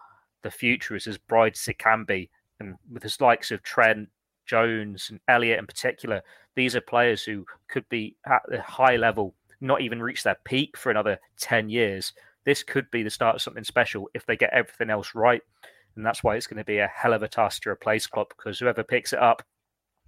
[0.43, 2.31] the future is as bright as it can be.
[2.61, 4.09] And with the likes of Trent,
[4.47, 6.23] Jones, and Elliott in particular,
[6.55, 10.77] these are players who could be at a high level, not even reach their peak
[10.77, 12.13] for another 10 years.
[12.45, 15.43] This could be the start of something special if they get everything else right.
[15.97, 18.35] And that's why it's going to be a hell of a task to replace Klopp
[18.37, 19.43] because whoever picks it up,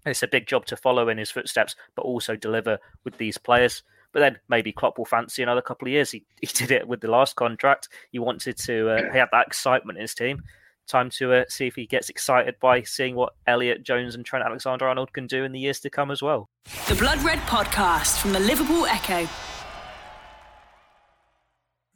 [0.06, 3.82] it's a big job to follow in his footsteps, but also deliver with these players.
[4.12, 6.10] But then maybe Klopp will fancy another couple of years.
[6.10, 7.88] He, he did it with the last contract.
[8.12, 10.42] He wanted to, uh, he had that excitement in his team
[10.86, 14.44] time to uh, see if he gets excited by seeing what Elliott Jones and Trent
[14.44, 16.48] Alexander Arnold can do in the years to come as well.
[16.88, 19.28] The Blood Red Podcast from the Liverpool Echo.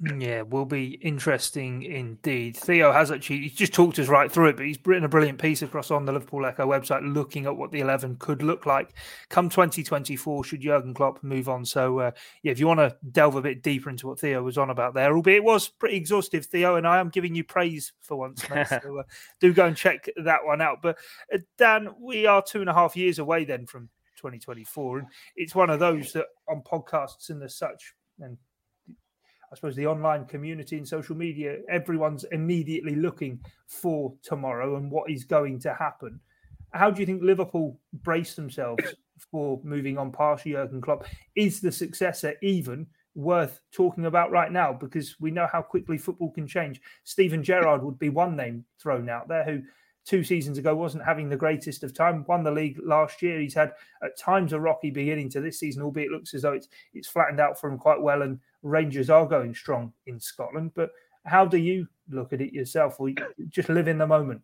[0.00, 2.56] Yeah, will be interesting indeed.
[2.56, 5.40] Theo has actually he's just talked us right through it, but he's written a brilliant
[5.40, 8.94] piece across on the Liverpool Echo website looking at what the 11 could look like
[9.28, 11.64] come 2024 should Jurgen Klopp move on.
[11.64, 12.11] So, uh,
[12.44, 14.94] yeah, if you want to delve a bit deeper into what Theo was on about
[14.94, 18.48] there, albeit it was pretty exhaustive, Theo, and I am giving you praise for once,
[18.48, 19.02] mate, so uh,
[19.40, 20.78] do go and check that one out.
[20.80, 20.98] But,
[21.34, 25.56] uh, Dan, we are two and a half years away then from 2024, and it's
[25.56, 28.38] one of those that on podcasts and as such, and
[29.50, 35.11] I suppose the online community and social media, everyone's immediately looking for tomorrow and what
[35.11, 36.20] is going to happen.
[36.72, 38.84] How do you think Liverpool brace themselves
[39.30, 41.06] for moving on past Jurgen Klopp?
[41.34, 44.74] Is the successor even worth talking about right now?
[44.74, 46.80] Because we know how quickly football can change.
[47.04, 49.62] Steven Gerrard would be one name thrown out there who
[50.04, 52.24] two seasons ago wasn't having the greatest of time.
[52.28, 53.40] Won the league last year.
[53.40, 56.52] He's had at times a rocky beginning to this season, albeit it looks as though
[56.52, 60.72] it's it's flattened out for him quite well and Rangers are going strong in Scotland.
[60.74, 60.90] But
[61.24, 63.11] how do you look at it yourself, or
[63.48, 64.42] just live in the moment?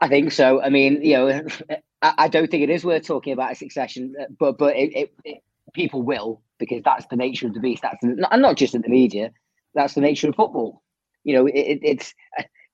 [0.00, 0.62] I think so.
[0.62, 1.46] I mean, you know,
[2.02, 5.38] I, don't think it is worth talking about a succession, but but it, it, it,
[5.72, 7.82] people will because that's the nature of the beast.
[7.82, 9.32] That's and not just in the media.
[9.74, 10.82] That's the nature of football.
[11.24, 12.14] You know, it's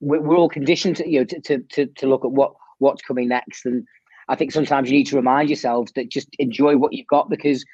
[0.01, 3.27] uh, we're all conditioned to you know to, to to look at what what's coming
[3.27, 3.85] next, and
[4.27, 7.65] I think sometimes you need to remind yourselves that just enjoy what you've got because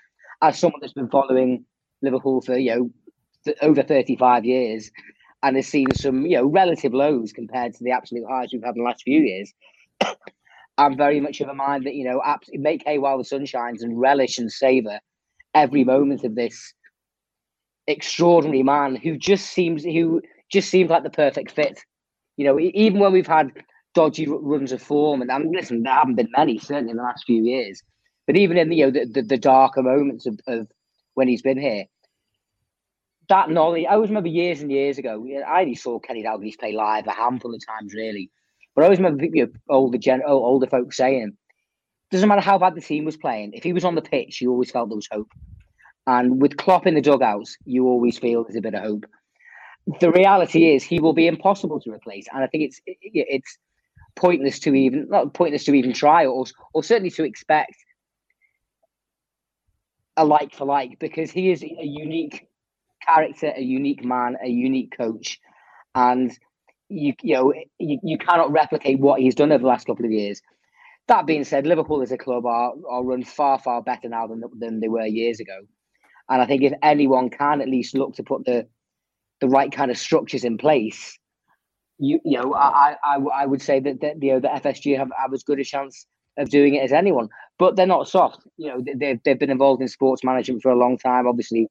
[0.42, 1.66] as someone that's been following
[2.02, 2.90] Liverpool for you know
[3.62, 4.92] over 35 years
[5.44, 8.76] and has seen some you know relative lows compared to the absolute highs we've had
[8.76, 9.54] in the last few years.
[10.78, 12.22] I'm very much of a mind that you know
[12.54, 15.00] make hay while the sun shines and relish and savor
[15.54, 16.74] every moment of this
[17.88, 21.84] extraordinary man who just seems who just seems like the perfect fit.
[22.42, 23.52] You know, even when we've had
[23.94, 27.44] dodgy runs of form, and, listen, there haven't been many certainly in the last few
[27.44, 27.84] years.
[28.26, 30.68] But even in you know the, the, the darker moments of, of
[31.14, 31.86] when he's been here.
[33.30, 36.72] That knowledge, I always remember years and years ago, I only saw Kenny Dalglish play
[36.72, 38.32] live a handful of times, really.
[38.74, 41.38] But I always remember you know, older gen, older folks saying,
[42.10, 44.50] doesn't matter how bad the team was playing, if he was on the pitch, you
[44.50, 45.30] always felt there was hope.
[46.08, 49.06] And with Klopp in the dugouts, you always feel there's a bit of hope.
[50.00, 53.58] The reality is, he will be impossible to replace, and I think it's it's
[54.16, 57.76] pointless to even not pointless to even try, or or certainly to expect
[60.18, 62.48] a like for like because he is a unique
[63.06, 65.40] character, a unique man, a unique coach,
[65.96, 66.32] and
[66.90, 70.12] you you know you, you cannot replicate what he's done over the last couple of
[70.12, 70.42] years.
[71.08, 74.44] That being said, Liverpool as a club are, are run far far better now than
[74.60, 75.62] than they were years ago,
[76.30, 78.68] and I think if anyone can at least look to put the
[79.42, 81.18] the right kind of structures in place,
[81.98, 85.12] you you know I I, I would say that, that you know the FSG have,
[85.20, 86.06] have as good a chance
[86.38, 87.30] of doing it as anyone.
[87.60, 88.42] But they're not soft.
[88.58, 91.28] You know, they've they've been involved in sports management for a long time.
[91.28, 91.68] Obviously,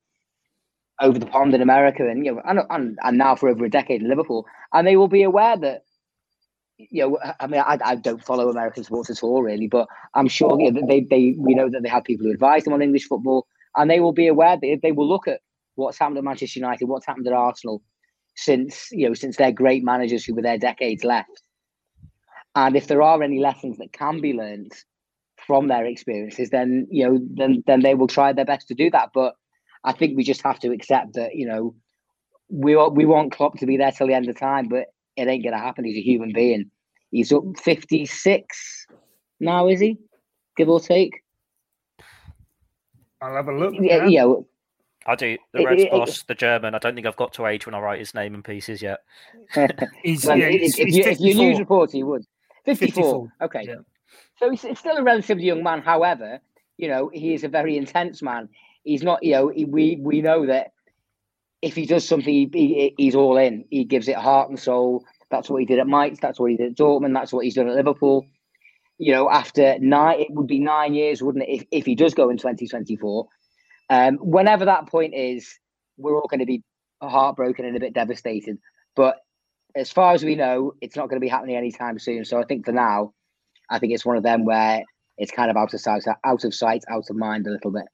[1.01, 3.71] over the pond in America, and you know, and and, and now for over a
[3.71, 5.83] decade in Liverpool, and they will be aware that.
[6.79, 10.29] You know, I mean, I, I don't follow American sports at all, really, but I'm
[10.29, 12.81] sure you know, they they we know that they have people who advise them on
[12.81, 15.41] English football, and they will be aware that they will look at
[15.75, 17.83] what's happened at Manchester United, what's happened at Arsenal,
[18.37, 21.43] since you know since their great managers who were there decades left,
[22.55, 24.73] and if there are any lessons that can be learned
[25.47, 28.91] from their experiences, then you know, then then they will try their best to do
[28.91, 29.11] that.
[29.15, 29.35] But
[29.85, 31.75] I think we just have to accept that you know
[32.49, 35.45] we we want Klopp to be there till the end of time, but it ain't
[35.45, 35.85] gonna happen.
[35.85, 36.71] He's a human being.
[37.11, 38.87] He's up fifty six
[39.41, 39.99] now, is he?
[40.61, 41.23] give or take.
[43.23, 43.75] I'll have a look.
[43.79, 44.33] Yeah, yeah.
[45.07, 45.39] I do.
[45.53, 46.75] The Reds boss, the German.
[46.75, 49.01] I don't think I've got to age when I write his name in pieces yet.
[50.03, 51.45] he's, Well, yeah, if, he's, if he's you, if you're a 54.
[51.45, 52.27] news reporter, you would.
[52.67, 53.29] 54.
[53.31, 53.65] 54, Okay.
[53.67, 53.75] yeah.
[54.39, 55.83] So he's, he's still a relatively young man.
[55.83, 56.41] However,
[56.77, 58.49] you know, he is a very intense man.
[58.85, 60.73] He's not, you know, he, we we know that
[61.63, 63.65] if he does something, he, he, he's all in.
[63.71, 65.05] He gives it heart and soul.
[65.31, 66.19] That's what he did at Mainz.
[66.21, 67.15] That's what he did at Dortmund.
[67.15, 68.27] That's what he's done at Liverpool.
[68.99, 72.15] You know, after nine, it would be nine years, wouldn't it, if, if he does
[72.15, 73.29] go in 2024?
[73.91, 75.59] Um, whenever that point is,
[75.99, 76.63] we're all going to be
[77.03, 78.57] heartbroken and a bit devastated.
[78.97, 79.17] But
[79.75, 82.25] as far as we know, it's not going to be happening anytime soon.
[82.25, 83.13] So I think for now,
[83.69, 84.83] I think it's one of them where
[85.19, 87.85] it's kind of out of sight, out of sight, out of mind a little bit.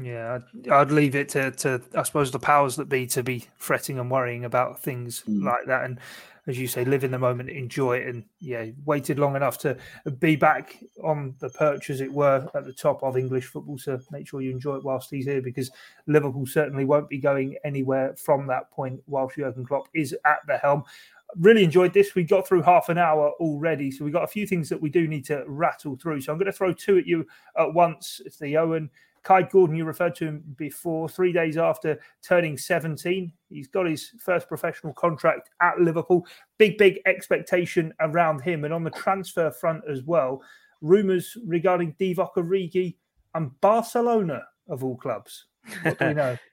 [0.00, 3.46] Yeah, I'd, I'd leave it to, to, I suppose, the powers that be to be
[3.56, 5.42] fretting and worrying about things Mm.
[5.42, 5.84] like that.
[5.84, 5.98] And
[6.46, 8.08] as you say, live in the moment, enjoy it.
[8.08, 9.76] And yeah, waited long enough to
[10.18, 13.78] be back on the perch, as it were, at the top of English football.
[13.78, 15.70] So make sure you enjoy it whilst he's here because
[16.06, 20.58] Liverpool certainly won't be going anywhere from that point whilst Jurgen Klopp is at the
[20.58, 20.82] helm.
[21.38, 22.14] Really enjoyed this.
[22.14, 24.90] We got through half an hour already, so we got a few things that we
[24.90, 26.22] do need to rattle through.
[26.22, 27.26] So I'm going to throw two at you
[27.56, 28.20] at once.
[28.26, 28.90] It's the Owen.
[29.24, 33.32] Kaide Gordon, you referred to him before, three days after turning 17.
[33.48, 36.26] He's got his first professional contract at Liverpool.
[36.58, 38.64] Big, big expectation around him.
[38.64, 40.42] And on the transfer front as well,
[40.80, 42.96] rumours regarding Divock Origi
[43.34, 45.46] and Barcelona, of all clubs.
[45.82, 46.38] What do we know?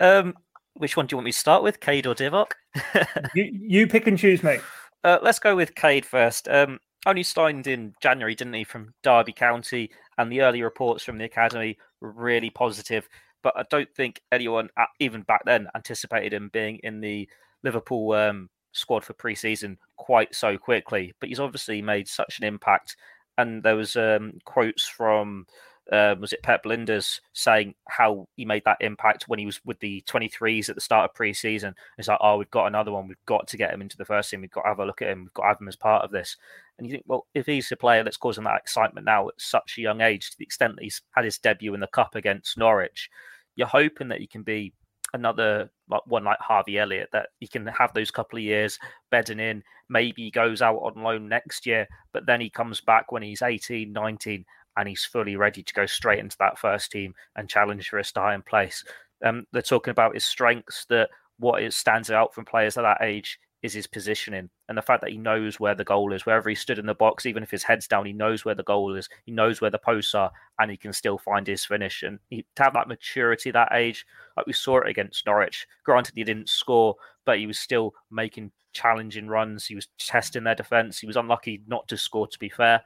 [0.00, 0.34] Um,
[0.74, 2.52] which one do you want me to start with, Kaide or Divock?
[3.36, 4.60] you, you pick and choose, mate.
[5.04, 6.48] Uh, let's go with Kaide first.
[6.48, 9.90] Um, only signed in January, didn't he, from Derby County?
[10.18, 13.08] And the early reports from the academy really positive.
[13.42, 17.28] But I don't think anyone, uh, even back then, anticipated him being in the
[17.62, 21.14] Liverpool um, squad for pre-season quite so quickly.
[21.20, 22.96] But he's obviously made such an impact.
[23.38, 25.46] And there was um, quotes from
[25.90, 29.80] um, was it Pep Lijnders saying how he made that impact when he was with
[29.80, 31.74] the 23s at the start of pre-season.
[31.98, 33.08] It's like, oh, we've got another one.
[33.08, 34.42] We've got to get him into the first team.
[34.42, 35.22] We've got to have a look at him.
[35.22, 36.36] We've got to have him as part of this.
[36.82, 39.78] And you think, well, if he's a player that's causing that excitement now at such
[39.78, 42.58] a young age, to the extent that he's had his debut in the cup against
[42.58, 43.08] Norwich,
[43.54, 44.72] you're hoping that he can be
[45.14, 48.80] another like one like Harvey Elliott that he can have those couple of years
[49.12, 49.62] bedding in.
[49.88, 53.42] Maybe he goes out on loan next year, but then he comes back when he's
[53.42, 54.44] 18, 19,
[54.76, 58.04] and he's fully ready to go straight into that first team and challenge for a
[58.04, 58.82] starting place.
[59.24, 63.02] Um, they're talking about his strengths, that what it stands out from players at that
[63.02, 66.48] age is his positioning and the fact that he knows where the goal is, wherever
[66.48, 68.94] he stood in the box, even if his head's down, he knows where the goal
[68.96, 72.02] is, he knows where the posts are, and he can still find his finish.
[72.02, 74.04] And he, to have that maturity that age,
[74.36, 75.66] like we saw it against Norwich.
[75.84, 79.64] Granted, he didn't score, but he was still making challenging runs.
[79.64, 80.98] He was testing their defense.
[80.98, 82.82] He was unlucky not to score, to be fair.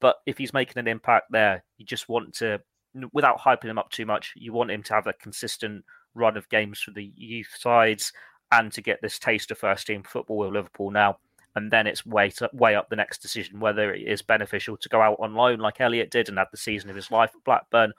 [0.00, 2.60] But if he's making an impact there, you just want to,
[3.12, 6.48] without hyping him up too much, you want him to have a consistent run of
[6.48, 8.12] games for the youth sides
[8.52, 11.18] and to get this taste of first team football with Liverpool now.
[11.56, 14.88] And then it's way to, way up the next decision whether it is beneficial to
[14.88, 17.44] go out on loan like Elliott did and have the season of his life at
[17.44, 17.92] Blackburn,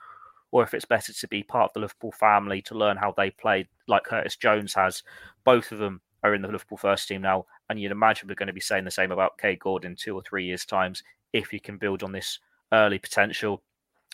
[0.50, 3.30] or if it's better to be part of the Liverpool family to learn how they
[3.30, 5.02] played like Curtis Jones has.
[5.44, 8.46] Both of them are in the Liverpool first team now, and you'd imagine we're going
[8.46, 11.60] to be saying the same about Kaide Gordon two or three years' times if you
[11.60, 12.38] can build on this
[12.72, 13.62] early potential.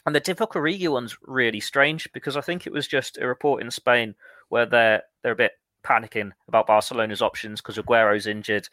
[0.07, 3.63] And the Divock Origi one's really strange because I think it was just a report
[3.63, 4.15] in Spain
[4.49, 8.69] where they're they're a bit panicking about Barcelona's options because Aguero's injured,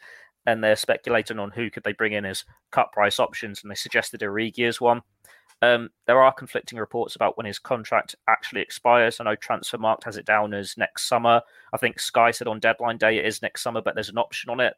[0.46, 3.74] and they're speculating on who could they bring in as cut price options, and they
[3.74, 5.02] suggested Origi as one.
[5.60, 9.18] Um, there are conflicting reports about when his contract actually expires.
[9.18, 11.42] I know Transfermarkt has it down as next summer.
[11.72, 14.50] I think Sky said on deadline day it is next summer, but there's an option
[14.50, 14.74] on it.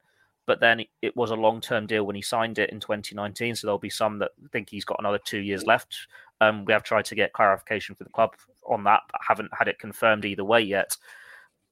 [0.46, 3.54] But then it was a long term deal when he signed it in 2019.
[3.54, 5.94] So there'll be some that think he's got another two years left.
[6.40, 8.34] Um, we have tried to get clarification for the club
[8.66, 10.96] on that, but haven't had it confirmed either way yet.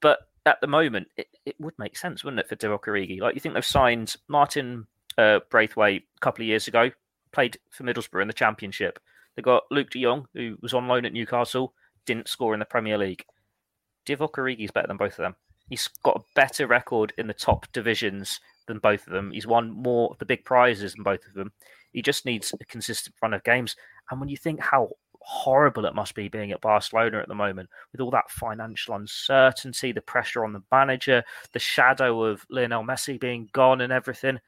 [0.01, 3.21] But at the moment, it, it would make sense, wouldn't it, for Divock Origi?
[3.21, 6.91] Like you think they've signed Martin uh, Braithwaite a couple of years ago,
[7.33, 8.99] played for Middlesbrough in the Championship.
[9.37, 11.75] They got Luuk De Jong, who was on loan at Newcastle,
[12.07, 13.25] didn't score in the Premier League.
[14.07, 15.37] Divock is better than both of them.
[15.69, 19.33] He's got a better record in the top divisions than both of them.
[19.33, 21.53] He's won more of the big prizes than both of them.
[21.93, 23.77] He just needs a consistent run of games.
[24.11, 27.69] And when you think how horrible it must be being at Barcelona at the moment,
[27.93, 33.21] with all that financial uncertainty, the pressure on the manager, the shadow of Lionel Messi
[33.21, 34.39] being gone and everything,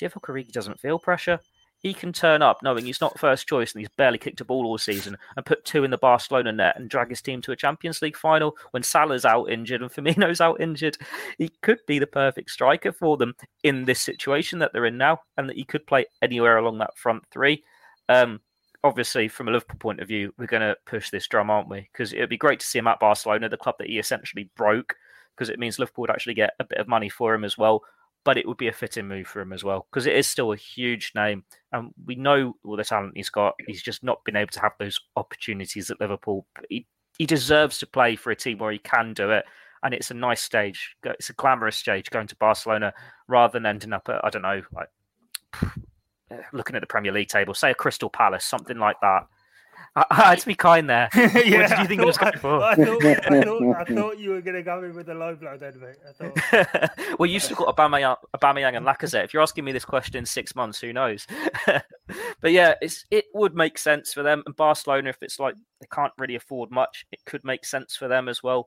[0.00, 1.40] Divock Origi doesn't feel pressure.
[1.78, 4.64] He can turn up knowing he's not first choice and he's barely kicked a ball
[4.64, 7.56] all season and put two in the Barcelona net and drag his team to a
[7.56, 10.96] Champions League final when Salah's out injured and Firmino's out injured.
[11.38, 15.20] He could be the perfect striker for them in this situation that they're in now
[15.36, 17.62] and that he could play anywhere along that front three.
[18.08, 18.40] Um,
[18.86, 21.88] obviously, from a Liverpool point of view, we're going to push this drum, aren't we?
[21.92, 24.96] Because it'd be great to see him at Barcelona, the club that he essentially broke,
[25.34, 27.82] because it means Liverpool would actually get a bit of money for him as well.
[28.24, 30.52] But it would be a fitting move for him as well, because it is still
[30.52, 33.54] a huge name, and we know all the talent he's got.
[33.66, 36.46] He's just not been able to have those opportunities at Liverpool.
[36.68, 36.86] He,
[37.18, 39.44] he deserves to play for a team where he can do it,
[39.82, 40.96] and it's a nice stage.
[41.04, 42.92] It's a glamorous stage going to Barcelona
[43.28, 44.88] rather than ending up at I don't know, like
[46.52, 49.26] looking at the Premier League table, say a Crystal Palace, something like that.
[49.96, 51.08] I, I had to be kind there.
[51.14, 52.62] yeah, what did you think I, was going for?
[52.62, 55.34] I thought, I, thought, I thought you were going to go in with a low
[55.34, 55.96] blow then, mate.
[56.06, 56.90] I thought...
[57.18, 59.24] well, you've still got Aubameyang, Aubameyang and Lacazette.
[59.24, 61.26] If you're asking me this question in six months, who knows?
[61.66, 64.42] but yeah, it's it would make sense for them.
[64.44, 68.06] And Barcelona, if it's like they can't really afford much, it could make sense for
[68.06, 68.66] them as well.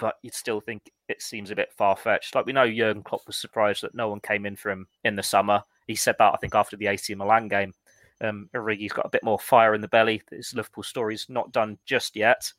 [0.00, 2.34] But you'd still think it seems a bit far fetched.
[2.34, 5.14] Like we know Jurgen Klopp was surprised that no one came in for him in
[5.14, 7.72] the summer he said that I think after the AC Milan game.
[8.20, 10.22] Um, Origi's got a bit more fire in the belly.
[10.30, 12.52] His Liverpool story's not done just yet.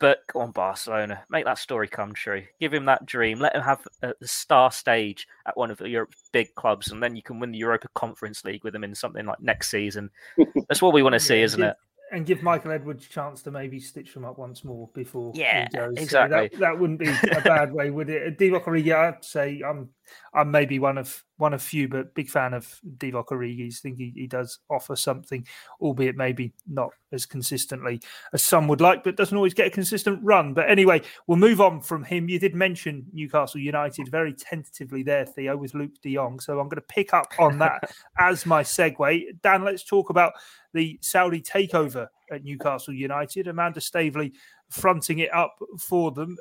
[0.00, 2.42] But go on, Barcelona, make that story come true.
[2.58, 3.38] Give him that dream.
[3.38, 7.14] Let him have a, the star stage at one of Europe's big clubs, and then
[7.14, 10.10] you can win the Europa Conference League with him in something like next season.
[10.68, 11.76] That's what we want to see, isn't it?
[12.12, 15.66] and give Michael Edwards a chance to maybe stitch them up once more before yeah
[15.96, 19.62] exactly so that, that wouldn't be a bad way would it Divock Origi I'd say
[19.66, 19.88] I'm
[20.34, 24.12] I'm maybe one of one of few but big fan of Divock Origi's think he,
[24.14, 25.46] he does offer something
[25.80, 28.00] albeit maybe not as consistently
[28.32, 30.54] as some would like but doesn't always get a consistent run.
[30.54, 32.28] But anyway we'll move on from him.
[32.28, 36.40] You did mention Newcastle United very tentatively there Theo with Luuk de Jong.
[36.40, 39.40] So I'm going to pick up on that as my segue.
[39.42, 40.32] Dan let's talk about
[40.74, 43.48] the Saudi takeover at Newcastle United.
[43.48, 44.32] Amanda Staveley
[44.70, 46.36] fronting it up for them.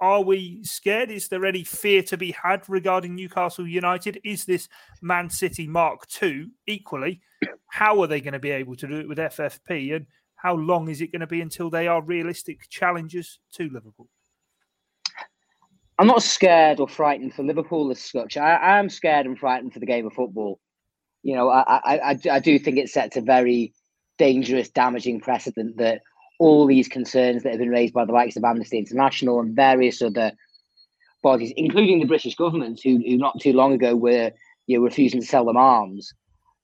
[0.00, 1.10] Are we scared?
[1.10, 4.20] Is there any fear to be had regarding Newcastle United?
[4.24, 4.68] Is this
[5.02, 7.20] Man City Mark II equally?
[7.68, 9.94] How are they going to be able to do it with FFP?
[9.94, 14.08] And how long is it going to be until they are realistic challengers to Liverpool?
[15.98, 18.38] I'm not scared or frightened for Liverpool as such.
[18.38, 20.58] I, I am scared and frightened for the game of football
[21.22, 21.80] you know, I,
[22.12, 23.74] I, I do think it sets a very
[24.18, 26.02] dangerous, damaging precedent that
[26.40, 30.00] all these concerns that have been raised by the likes of Amnesty International and various
[30.00, 30.32] other
[31.22, 34.32] bodies, including the British government, who, who not too long ago were
[34.66, 36.14] you know, refusing to sell them arms,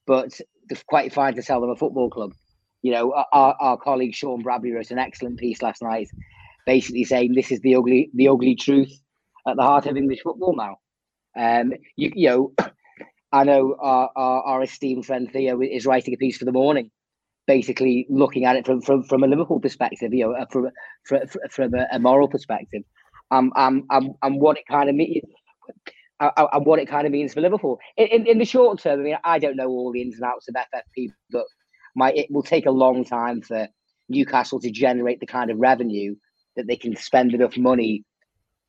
[0.07, 0.41] but
[0.89, 2.33] quite fine to sell them a football club.
[2.81, 6.09] You know, our, our colleague Sean Bradbury wrote an excellent piece last night,
[6.65, 8.99] basically saying this is the ugly the ugly truth
[9.47, 10.79] at the heart of English football now.
[11.37, 12.53] Um, you, you know,
[13.33, 16.91] I know our, our, our, esteemed friend Theo is writing a piece for the morning,
[17.47, 20.71] basically looking at it from from, from a Liverpool perspective, you know, uh, from
[21.05, 21.21] from,
[21.51, 22.83] from a, moral perspective,
[23.31, 25.25] um, um, um, and what it kind of means.
[26.19, 28.81] Uh, uh, and what it kind of means for Liverpool in, in, in the short
[28.81, 29.01] term.
[29.01, 31.45] I mean, I don't know all the ins and outs of FFP, but
[31.95, 33.69] my it will take a long time for
[34.09, 36.17] Newcastle to generate the kind of revenue
[36.57, 38.05] that they can spend enough money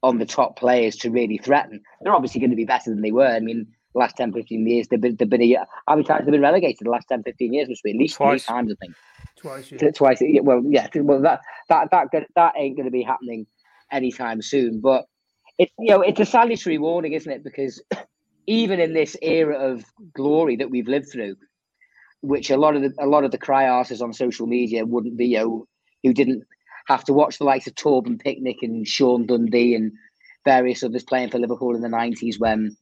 [0.03, 1.81] on the top players to really threaten.
[2.01, 3.27] They're obviously going to be better than they were.
[3.27, 3.67] I mean,
[3.97, 4.87] last 10, 15 years.
[4.87, 5.65] They've been, they've been a year.
[5.87, 7.69] How many times have been relegated the last 10, 15 years?
[7.69, 8.43] Must be at least Twice.
[8.43, 8.95] three times, I think.
[9.37, 9.71] Twice.
[9.71, 9.91] Yeah.
[9.91, 10.21] Twice.
[10.41, 10.87] Well, yeah.
[10.95, 13.45] Well, that that that that ain't going to be happening
[13.91, 14.81] anytime soon.
[14.81, 15.05] But
[15.57, 17.43] it's you know it's a salutary warning, isn't it?
[17.43, 17.81] Because
[18.47, 21.35] even in this era of glory that we've lived through,
[22.21, 25.17] which a lot of the a lot of the cry artists on social media wouldn't
[25.17, 25.67] be, you know,
[26.03, 26.43] who didn't
[26.87, 29.91] have to watch the likes of Torben Piechnik and Sean Dundee and
[30.45, 32.75] various others playing for Liverpool in the nineties when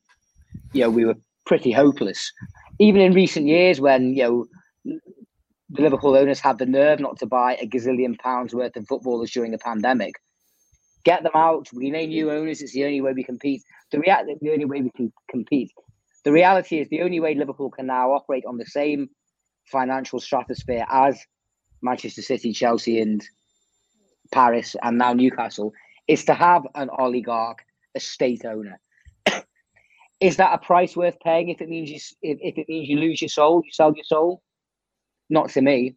[0.73, 2.31] you know, we were pretty hopeless.
[2.79, 4.45] Even in recent years, when you know
[4.83, 9.31] the Liverpool owners had the nerve not to buy a gazillion pounds worth of footballers
[9.31, 10.13] during the pandemic,
[11.03, 11.67] get them out.
[11.73, 12.61] We name new owners.
[12.61, 13.63] It's the only way we compete.
[13.91, 15.71] The reality, the only way we can compete.
[16.23, 19.09] The reality is the only way Liverpool can now operate on the same
[19.65, 21.19] financial stratosphere as
[21.81, 23.23] Manchester City, Chelsea, and
[24.31, 25.71] Paris, and now Newcastle
[26.07, 27.59] is to have an oligarch,
[27.95, 28.79] a state owner
[30.19, 32.97] is that a price worth paying if it means you if, if it means you
[32.97, 34.41] lose your soul, you sell your soul?
[35.29, 35.95] Not to me.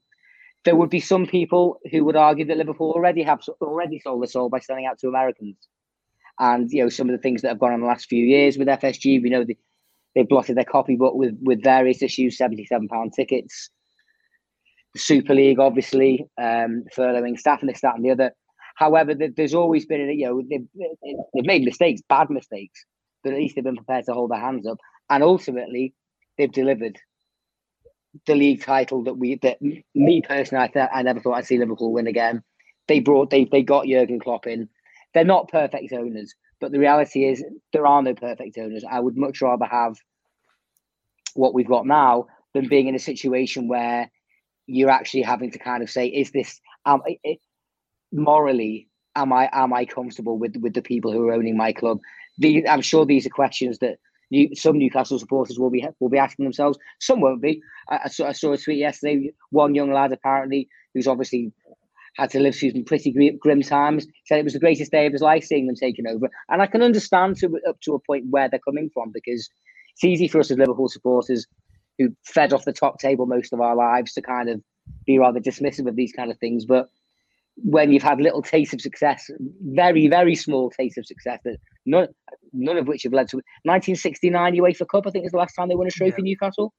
[0.64, 4.28] There would be some people who would argue that Liverpool already have already sold their
[4.28, 5.56] soul by selling out to Americans.
[6.40, 8.58] And you know some of the things that have gone on the last few years
[8.58, 9.56] with FSG, we know they,
[10.14, 13.70] they've blotted their copybook with with various issues, seventy seven pound tickets,
[14.94, 18.32] the Super League, obviously, um, furloughing staff and this, that, and the other.
[18.76, 20.66] However, there's always been, you know, they've,
[21.34, 22.84] they've made mistakes, bad mistakes,
[23.22, 24.78] but at least they've been prepared to hold their hands up.
[25.10, 25.94] And ultimately,
[26.36, 26.98] they've delivered
[28.26, 29.58] the league title that we that
[29.94, 32.42] me personally I thought I never thought I'd see Liverpool win again.
[32.86, 34.68] They brought they they got Jurgen Klopp in.
[35.14, 38.84] They're not perfect owners, but the reality is there are no perfect owners.
[38.88, 39.96] I would much rather have
[41.34, 44.10] what we've got now than being in a situation where
[44.66, 47.38] you're actually having to kind of say, is this um, it,
[48.12, 52.00] morally am I am I comfortable with with the people who are owning my club?
[52.38, 53.98] The, I'm sure these are questions that
[54.30, 56.78] New, some Newcastle supporters will be will be asking themselves.
[57.00, 57.62] Some won't be.
[57.88, 59.30] I, I, saw, I saw a tweet yesterday.
[59.50, 61.52] One young lad apparently who's obviously
[62.16, 64.06] had to live through some pretty grim times.
[64.26, 66.66] Said it was the greatest day of his life seeing them taken over, and I
[66.66, 69.48] can understand to up to a point where they're coming from because
[69.94, 71.46] it's easy for us as Liverpool supporters
[71.98, 74.62] who fed off the top table most of our lives to kind of
[75.06, 76.64] be rather dismissive of these kind of things.
[76.64, 76.88] But
[77.56, 79.30] when you've had little taste of success,
[79.62, 82.08] very, very small taste of success that none,
[82.52, 85.68] none of which have led to 1969 UEFA Cup, I think is the last time
[85.68, 86.30] they won a trophy yeah.
[86.32, 86.72] Newcastle.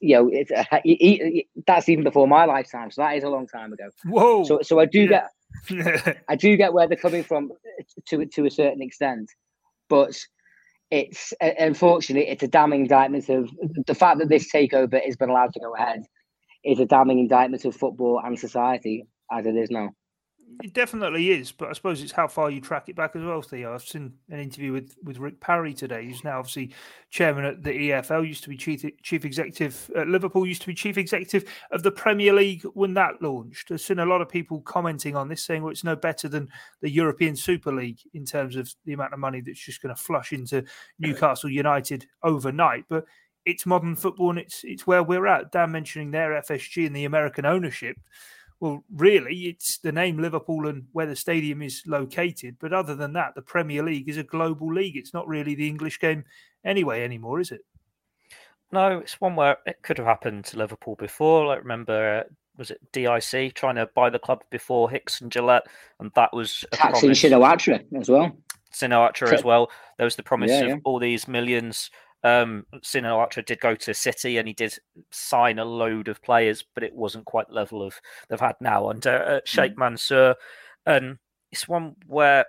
[0.00, 0.64] You know, it's uh,
[1.66, 3.88] that's even before my lifetime, so that is a long time ago.
[4.04, 4.44] Whoa!
[4.44, 5.28] So, so I do get,
[6.28, 7.52] I do get where they're coming from
[8.08, 9.30] to to a certain extent,
[9.88, 10.14] but
[10.90, 13.50] it's unfortunately it's a damning indictment of
[13.86, 16.02] the fact that this takeover has been allowed to go ahead
[16.64, 19.90] is a damning indictment of football and society as it is now.
[20.62, 23.42] It definitely is, but I suppose it's how far you track it back as well,
[23.42, 23.74] Theo.
[23.74, 26.74] I've seen an interview with, with Rick Parry today, who's now obviously
[27.10, 30.74] chairman at the EFL, used to be chief chief executive at Liverpool, used to be
[30.74, 33.70] chief executive of the Premier League when that launched.
[33.70, 36.48] I've seen a lot of people commenting on this, saying, well, it's no better than
[36.80, 40.00] the European Super League in terms of the amount of money that's just going to
[40.00, 40.64] flush into
[40.98, 42.84] Newcastle United overnight.
[42.88, 43.04] But
[43.44, 45.52] it's modern football and it's it's where we're at.
[45.52, 47.96] Dan mentioning their FSG and the American ownership
[48.60, 52.56] well, really, it's the name Liverpool and where the stadium is located.
[52.58, 54.96] But other than that, the Premier League is a global league.
[54.96, 56.24] It's not really the English game
[56.64, 57.60] anyway anymore, is it?
[58.72, 61.46] No, it's one where it could have happened to Liverpool before.
[61.46, 65.62] Like remember, uh, was it DIC trying to buy the club before Hicks and Gillett,
[66.00, 68.36] and that was Thaksin Shinawatra as well.
[68.74, 69.70] Shinawatra as well.
[69.96, 71.90] There was the promise yeah, of all these millions
[72.24, 74.74] um, Sinatra did go to City and he did
[75.10, 78.88] sign a load of players, but it wasn't quite the level of they've had now
[78.90, 79.78] under uh, Sheikh mm.
[79.78, 80.34] Mansour.
[80.86, 81.18] And
[81.52, 82.46] it's one where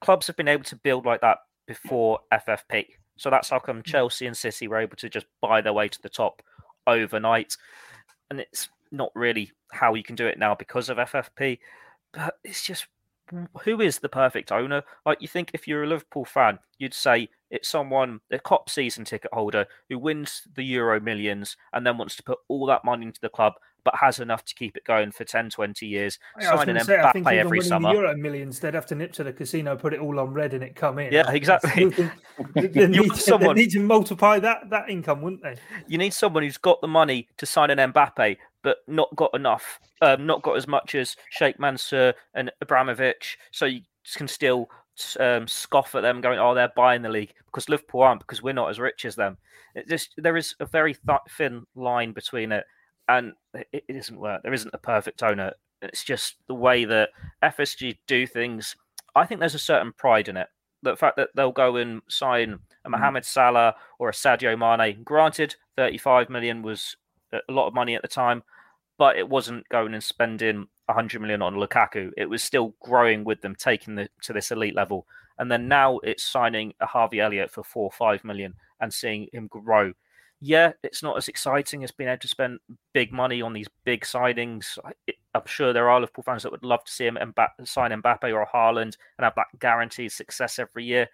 [0.00, 2.86] clubs have been able to build like that before FFP.
[3.16, 3.84] So that's how come mm.
[3.84, 6.42] Chelsea and City were able to just buy their way to the top
[6.86, 7.56] overnight.
[8.30, 11.58] And it's not really how you can do it now because of FFP.
[12.12, 12.86] But it's just
[13.32, 13.48] Mm.
[13.64, 14.82] who is the perfect owner?
[15.04, 19.04] Like you think if you're a Liverpool fan, you'd say it's someone, a Kop season
[19.04, 23.06] ticket holder who wins the Euro millions and then wants to put all that money
[23.06, 23.54] into the club,
[23.84, 26.18] but has enough to keep it going for 10, 20 years.
[26.36, 27.90] Oh, yeah, sign an say, Mbappe I think every summer.
[27.90, 30.54] The Euro millions, they'd have to nip to the casino, put it all on red,
[30.54, 31.12] and it come in.
[31.12, 31.84] Yeah, exactly.
[32.54, 35.56] they, they, need, someone, they need to multiply that that income, wouldn't they?
[35.86, 38.36] You need someone who's got the money to sign an Mbappe,
[38.66, 43.64] but not got enough, um, not got as much as Sheikh Mansour and Abramovich, so
[43.64, 43.82] you
[44.16, 44.68] can still
[45.20, 48.52] um, scoff at them, going, "Oh, they're buying the league," because Liverpool aren't, because we're
[48.52, 49.36] not as rich as them.
[49.76, 52.64] It just there is a very th- thin line between it,
[53.06, 54.42] and it, it isn't work.
[54.42, 55.52] There isn't a perfect owner.
[55.80, 57.10] It's just the way that
[57.44, 58.74] FSG do things.
[59.14, 60.48] I think there's a certain pride in it.
[60.82, 62.90] The fact that they'll go and sign a mm.
[62.90, 65.04] Mohamed Salah or a Sadio Mane.
[65.04, 66.96] Granted, 35 million was
[67.32, 68.42] a lot of money at the time,
[68.98, 72.10] but it wasn't going and spending 100 million on Lukaku.
[72.16, 75.06] It was still growing with them, taking the to this elite level.
[75.38, 79.28] And then now it's signing a Harvey Elliott for four or five million and seeing
[79.32, 79.92] him grow.
[80.40, 82.58] Yeah, it's not as exciting as being able to spend
[82.92, 84.78] big money on these big signings.
[85.34, 88.32] I'm sure there are Liverpool fans that would love to see him Mbappe, sign Mbappe
[88.32, 91.08] or Haaland and have that guaranteed success every year.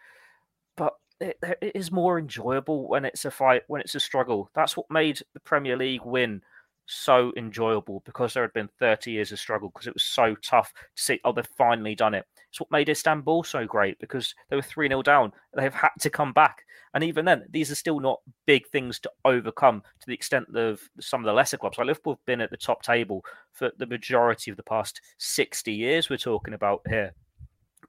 [0.76, 4.50] But it, it is more enjoyable when it's a fight, when it's a struggle.
[4.54, 6.42] That's what made the Premier League win
[6.86, 10.72] so enjoyable because there had been 30 years of struggle because it was so tough
[10.74, 12.26] to see, oh, they've finally done it.
[12.50, 15.32] It's what made Istanbul so great because they were 3 0 down.
[15.54, 16.64] They've had to come back.
[16.94, 20.80] And even then, these are still not big things to overcome to the extent of
[21.00, 21.78] some of the lesser clubs.
[21.78, 25.72] Like Liverpool have been at the top table for the majority of the past 60
[25.72, 27.14] years, we're talking about here.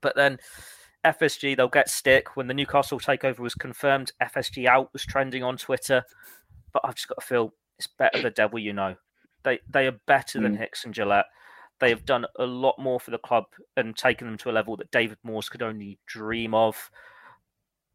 [0.00, 0.38] But then
[1.04, 2.34] FSG, they'll get stick.
[2.36, 6.02] When the Newcastle takeover was confirmed, FSG out was trending on Twitter.
[6.72, 8.96] But I've just got to feel it's better the devil you know.
[9.42, 10.42] They they are better mm.
[10.42, 11.24] than Hicks and Gillett.
[11.80, 13.44] They have done a lot more for the club
[13.76, 16.90] and taken them to a level that David Moyes could only dream of.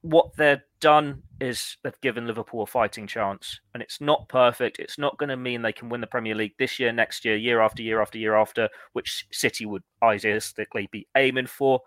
[0.02, 4.80] What they've done is they've given Liverpool a fighting chance, and it's not perfect.
[4.80, 7.36] It's not going to mean they can win the Premier League this year, next year,
[7.36, 11.82] year after year after year after, which City would idealistically be aiming for.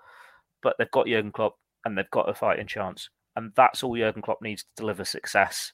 [0.62, 4.22] But they've got Jurgen Klopp, and they've got a fighting chance, and that's all Jurgen
[4.22, 5.72] Klopp needs to deliver success.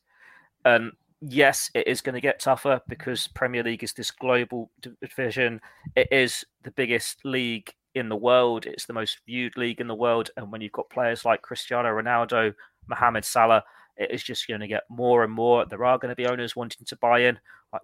[0.64, 5.60] And yes, it is going to get tougher because Premier League is this global division.
[5.96, 8.66] It is the biggest league in the world.
[8.66, 10.30] It's the most viewed league in the world.
[10.36, 12.54] And when you've got players like Cristiano Ronaldo,
[12.88, 13.64] Mohamed Salah,
[13.98, 15.66] it is just going to get more and more.
[15.66, 17.38] There are going to be owners wanting to buy in.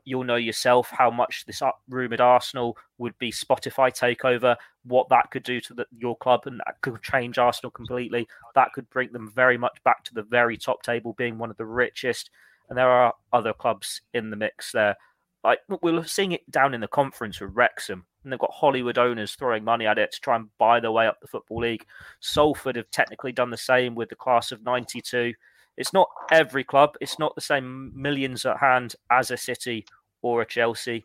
[0.05, 5.43] You'll know yourself how much this rumored Arsenal would be Spotify takeover, what that could
[5.43, 8.27] do to the, your club, and that could change Arsenal completely.
[8.55, 11.57] That could bring them very much back to the very top table, being one of
[11.57, 12.31] the richest.
[12.69, 14.97] And there are other clubs in the mix there.
[15.43, 18.97] Like we are seeing it down in the conference with Wrexham, and they've got Hollywood
[18.97, 21.85] owners throwing money at it to try and buy their way up the football league.
[22.21, 25.35] Salford have technically done the same with the class of '92
[25.77, 26.97] it's not every club.
[27.01, 29.87] It's not the same millions at hand as a City
[30.23, 31.05] or a Chelsea,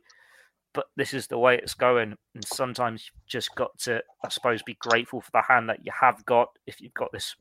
[0.73, 2.15] but this is the way it's going.
[2.35, 5.91] And sometimes you've just got to, I suppose, be grateful for the hand that you
[5.99, 7.35] have got if you've got this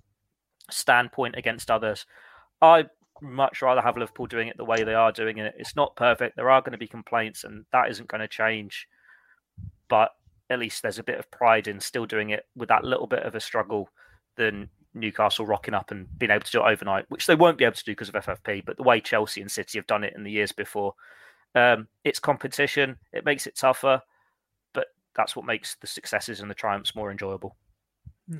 [0.70, 2.07] standpoint against others.
[2.61, 5.55] I'd much rather have Liverpool doing it the way they are doing it.
[5.59, 6.37] It's not perfect.
[6.37, 8.87] There are going to be complaints, and that isn't going to change.
[9.89, 10.12] But
[10.51, 13.24] at least there's a bit of pride in still doing it with that little bit
[13.24, 13.91] of a struggle
[14.37, 17.64] than Newcastle rocking up and being able to do it overnight, which they won't be
[17.64, 18.64] able to do because of FFP.
[18.64, 20.95] But the way Chelsea and City have done it in the years before,
[21.55, 22.99] um, it's competition.
[23.12, 24.03] It makes it tougher,
[24.72, 27.57] but that's what makes the successes and the triumphs more enjoyable.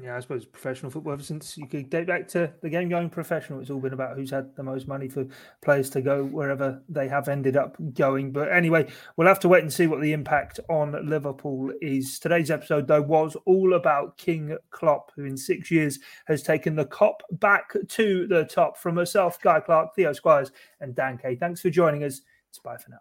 [0.03, 3.09] Yeah, I suppose professional football ever since you could date back to the game going
[3.09, 5.26] professional, it's all been about who's had the most money for
[5.62, 8.30] players to go wherever they have ended up going.
[8.30, 8.86] But anyway,
[9.16, 12.18] we'll have to wait and see what the impact on Liverpool is.
[12.18, 16.84] Today's episode, though, was all about King Klopp, who in six years has taken the
[16.84, 18.76] Kop back to the top.
[18.76, 21.36] From myself, Guy Clark, Theo Squires, and Dan Kay.
[21.36, 22.20] Thanks for joining us.
[22.51, 22.99] It's bye for now.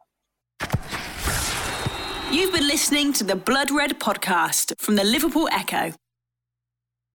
[2.31, 5.91] You've been listening to the Blood Red podcast from the Liverpool Echo.